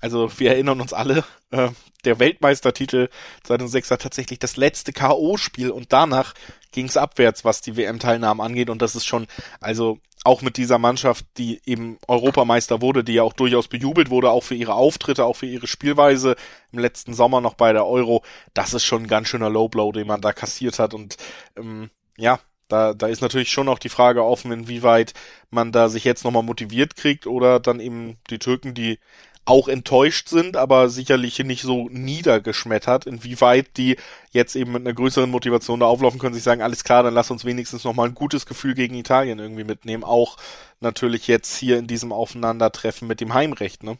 [0.00, 1.68] Also wir erinnern uns alle, äh,
[2.04, 3.08] der Weltmeistertitel
[3.44, 6.34] 2006 war tatsächlich das letzte KO-Spiel und danach
[6.72, 8.70] ging es abwärts, was die WM-Teilnahmen angeht.
[8.70, 9.26] Und das ist schon,
[9.60, 14.30] also auch mit dieser Mannschaft, die eben Europameister wurde, die ja auch durchaus bejubelt wurde,
[14.30, 16.36] auch für ihre Auftritte, auch für ihre Spielweise
[16.72, 18.22] im letzten Sommer noch bei der Euro,
[18.54, 20.94] das ist schon ein ganz schöner Low-Blow, den man da kassiert hat.
[20.94, 21.16] Und
[21.56, 22.38] ähm, ja,
[22.68, 25.14] da, da ist natürlich schon noch die Frage offen, inwieweit
[25.50, 28.98] man da sich jetzt nochmal motiviert kriegt oder dann eben die Türken, die
[29.44, 33.96] auch enttäuscht sind, aber sicherlich nicht so niedergeschmettert, inwieweit die
[34.30, 37.30] jetzt eben mit einer größeren Motivation da auflaufen können, sich sagen, alles klar, dann lass
[37.30, 40.36] uns wenigstens nochmal ein gutes Gefühl gegen Italien irgendwie mitnehmen, auch
[40.80, 43.98] natürlich jetzt hier in diesem Aufeinandertreffen mit dem Heimrecht, ne?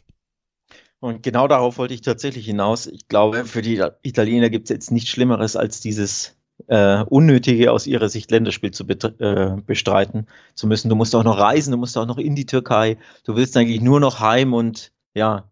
[1.01, 2.87] Und genau darauf wollte ich tatsächlich hinaus.
[2.87, 6.37] Ich glaube, für die Italiener gibt es jetzt nichts Schlimmeres als dieses
[6.69, 10.91] äh, unnötige aus ihrer Sicht Länderspiel zu äh, bestreiten zu müssen.
[10.91, 12.99] Du musst auch noch reisen, du musst auch noch in die Türkei.
[13.25, 15.51] Du willst eigentlich nur noch heim und ja,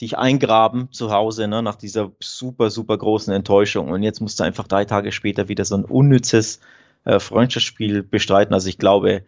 [0.00, 3.88] dich eingraben zu Hause, ne, nach dieser super, super großen Enttäuschung.
[3.90, 6.60] Und jetzt musst du einfach drei Tage später wieder so ein unnützes
[7.04, 8.52] äh, Freundschaftsspiel bestreiten.
[8.52, 9.24] Also ich glaube,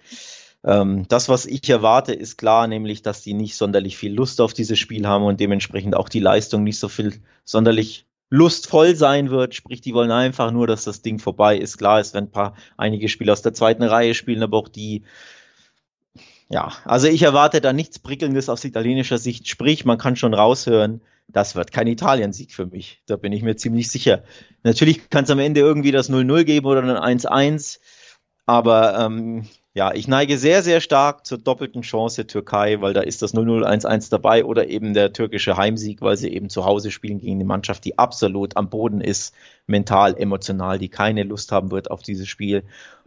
[0.64, 4.52] ähm, das, was ich erwarte, ist klar, nämlich, dass die nicht sonderlich viel Lust auf
[4.52, 7.14] dieses Spiel haben und dementsprechend auch die Leistung nicht so viel
[7.44, 9.54] sonderlich lustvoll sein wird.
[9.54, 11.78] Sprich, die wollen einfach nur, dass das Ding vorbei ist.
[11.78, 15.04] Klar, es werden ein paar einige Spieler aus der zweiten Reihe spielen, aber auch die
[16.48, 19.48] ja, also ich erwarte da nichts Prickelndes aus italienischer Sicht.
[19.48, 23.02] Sprich, man kann schon raushören, das wird kein Italien-Sieg für mich.
[23.06, 24.24] Da bin ich mir ziemlich sicher.
[24.62, 27.80] Natürlich kann es am Ende irgendwie das 0-0 geben oder ein 1-1.
[28.46, 29.46] Aber ähm,
[29.78, 34.10] ja, ich neige sehr, sehr stark zur doppelten Chance Türkei, weil da ist das 0-0-1-1
[34.10, 37.84] dabei oder eben der türkische Heimsieg, weil sie eben zu Hause spielen gegen eine Mannschaft,
[37.84, 39.36] die absolut am Boden ist,
[39.68, 42.64] mental, emotional, die keine Lust haben wird auf dieses Spiel.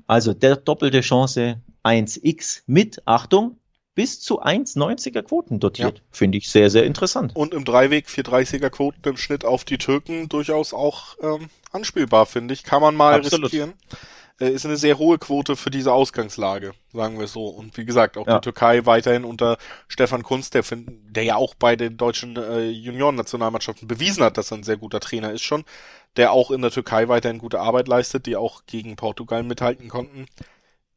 [0.08, 3.58] Also der doppelte Chance 1x mit, Achtung,
[3.94, 5.98] bis zu 1,90er Quoten dotiert.
[5.98, 6.04] Ja.
[6.10, 7.36] Finde ich sehr, sehr interessant.
[7.36, 12.54] Und im Dreiweg 430er Quoten im Schnitt auf die Türken durchaus auch ähm, anspielbar, finde
[12.54, 12.64] ich.
[12.64, 13.48] Kann man mal Absolut.
[13.48, 13.74] riskieren.
[14.42, 17.46] Äh, ist eine sehr hohe Quote für diese Ausgangslage, sagen wir so.
[17.46, 18.40] Und wie gesagt, auch ja.
[18.40, 23.88] die Türkei weiterhin unter Stefan Kunz, der, der ja auch bei den deutschen äh, Junioren-Nationalmannschaften
[23.88, 25.64] bewiesen hat, dass er ein sehr guter Trainer ist schon,
[26.18, 30.26] der auch in der Türkei weiterhin gute Arbeit leistet, die auch gegen Portugal mithalten konnten.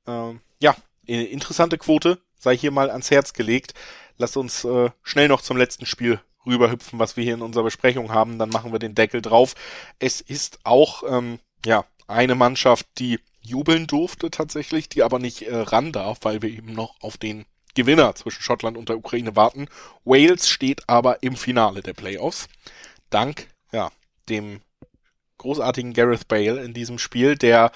[0.07, 0.75] Ähm, ja,
[1.05, 3.75] interessante Quote, sei hier mal ans Herz gelegt.
[4.17, 8.13] Lass uns äh, schnell noch zum letzten Spiel rüberhüpfen, was wir hier in unserer Besprechung
[8.13, 8.39] haben.
[8.39, 9.55] Dann machen wir den Deckel drauf.
[9.99, 15.55] Es ist auch ähm, ja eine Mannschaft, die jubeln durfte tatsächlich, die aber nicht äh,
[15.55, 17.45] ran darf, weil wir eben noch auf den
[17.75, 19.67] Gewinner zwischen Schottland und der Ukraine warten.
[20.05, 22.49] Wales steht aber im Finale der Playoffs.
[23.11, 23.91] Dank ja
[24.29, 24.61] dem
[25.39, 27.73] großartigen Gareth Bale in diesem Spiel, der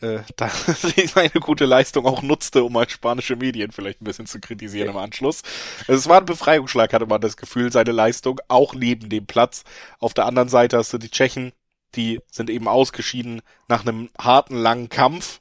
[0.00, 4.40] äh, da seine gute Leistung auch nutzte, um mal spanische Medien vielleicht ein bisschen zu
[4.40, 5.42] kritisieren im Anschluss.
[5.88, 9.64] Es war ein Befreiungsschlag, hatte man das Gefühl, seine Leistung, auch neben dem Platz.
[9.98, 11.52] Auf der anderen Seite hast du die Tschechen,
[11.96, 15.40] die sind eben ausgeschieden nach einem harten, langen Kampf.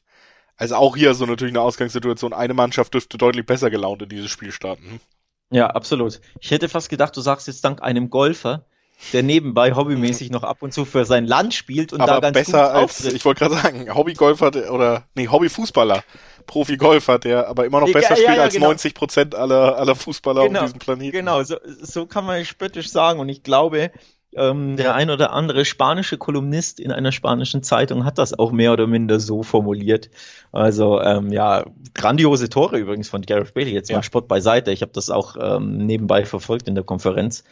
[0.55, 2.33] Also auch hier so natürlich eine Ausgangssituation.
[2.33, 5.01] Eine Mannschaft dürfte deutlich besser gelaunt in dieses Spiel starten.
[5.49, 6.19] Ja, absolut.
[6.39, 8.65] Ich hätte fast gedacht, du sagst jetzt dank einem Golfer,
[9.11, 12.33] der nebenbei hobbymäßig noch ab und zu für sein Land spielt und Aber da ganz
[12.33, 13.13] besser gut als, auftritt.
[13.13, 16.03] ich wollte gerade sagen, Hobbygolfer der- oder, nee, Hobbyfußballer,
[16.45, 18.67] Profigolfer, der aber immer noch besser ja, spielt ja, als genau.
[18.67, 21.11] 90 Prozent aller, aller Fußballer Genau, auf diesem Planeten.
[21.11, 23.19] Genau, so, so kann man spöttisch sagen.
[23.19, 23.91] Und ich glaube,
[24.35, 28.73] ähm, der ein oder andere spanische Kolumnist in einer spanischen Zeitung hat das auch mehr
[28.73, 30.09] oder minder so formuliert.
[30.51, 33.71] Also ähm, ja, grandiose Tore übrigens von Gareth Bailey.
[33.71, 33.97] Jetzt Ja.
[33.97, 34.71] mal Spott beiseite.
[34.71, 37.43] Ich habe das auch ähm, nebenbei verfolgt in der Konferenz.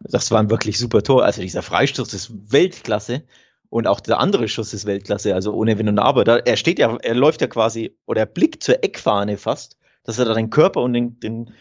[0.00, 1.24] Das war ein wirklich super Tor.
[1.24, 3.22] Also dieser Freistoß ist Weltklasse.
[3.70, 6.24] Und auch der andere Schuss ist Weltklasse, also ohne Wenn und Aber.
[6.24, 10.18] Da, er steht ja, er läuft ja quasi, oder er blickt zur Eckfahne fast, dass
[10.18, 11.54] er da den Körper und den, den,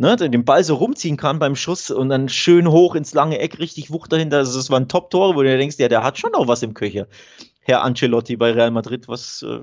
[0.00, 3.38] ne, den den Ball so rumziehen kann beim Schuss und dann schön hoch ins lange
[3.38, 4.38] Eck, richtig Wucht dahinter.
[4.38, 6.72] Also das waren Top-Tore, wo du dir denkst, ja, der hat schon noch was im
[6.72, 7.06] Köcher.
[7.60, 9.60] Herr Ancelotti bei Real Madrid, was, äh,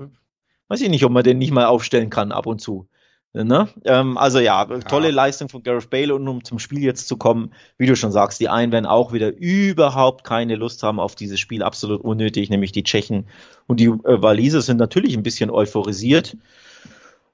[0.68, 2.88] weiß ich nicht, ob man den nicht mal aufstellen kann ab und zu.
[3.34, 3.68] Ne?
[3.84, 7.52] Ähm, also ja, tolle Leistung von Gareth Bale und um zum Spiel jetzt zu kommen,
[7.76, 11.38] wie du schon sagst, die einen werden auch wieder überhaupt keine Lust haben auf dieses
[11.38, 13.26] Spiel, absolut unnötig, nämlich die Tschechen
[13.66, 16.36] und die äh, Waliser sind natürlich ein bisschen euphorisiert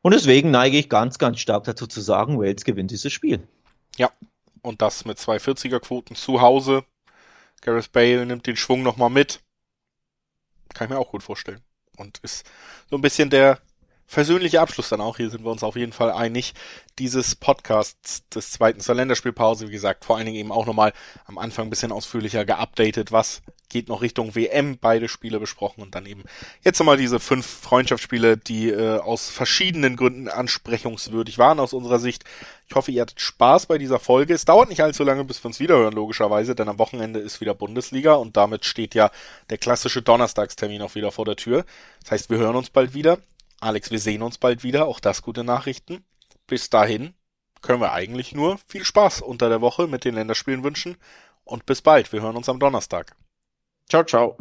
[0.05, 3.49] und deswegen neige ich ganz, ganz stark dazu zu sagen, Wales gewinnt dieses Spiel.
[4.61, 6.85] Und das mit zwei 40er-Quoten zu Hause.
[7.63, 9.41] Gareth Bale nimmt den Schwung nochmal mit.
[10.75, 11.63] Kann ich mir auch gut vorstellen.
[11.97, 12.47] Und ist
[12.91, 13.61] so ein bisschen der
[14.07, 15.17] versöhnliche Abschluss dann auch.
[15.17, 16.55] Hier sind wir uns auf jeden Fall einig.
[16.99, 20.93] Dieses Podcasts des zweiten zur Länderspielpause, wie gesagt, vor allen Dingen eben auch nochmal
[21.25, 23.11] am Anfang ein bisschen ausführlicher geupdatet.
[23.11, 24.79] Was geht noch Richtung WM?
[24.79, 26.23] Beide Spiele besprochen und dann eben
[26.63, 32.25] jetzt nochmal diese fünf Freundschaftsspiele, die äh, aus verschiedenen Gründen ansprechungswürdig waren aus unserer Sicht.
[32.69, 34.33] Ich hoffe, ihr hattet Spaß bei dieser Folge.
[34.33, 37.55] Es dauert nicht allzu lange, bis wir uns wiederhören, logischerweise, denn am Wochenende ist wieder
[37.55, 39.11] Bundesliga und damit steht ja
[39.51, 41.65] der klassische Donnerstagstermin auch wieder vor der Tür.
[42.03, 43.19] Das heißt, wir hören uns bald wieder.
[43.61, 44.87] Alex, wir sehen uns bald wieder.
[44.87, 46.05] Auch das gute Nachrichten.
[46.47, 47.15] Bis dahin
[47.63, 50.97] können wir eigentlich nur viel Spaß unter der Woche mit den Länderspielen wünschen
[51.45, 52.13] und bis bald.
[52.13, 53.17] Wir hören uns am Donnerstag.
[53.89, 54.37] Ciao, ciao.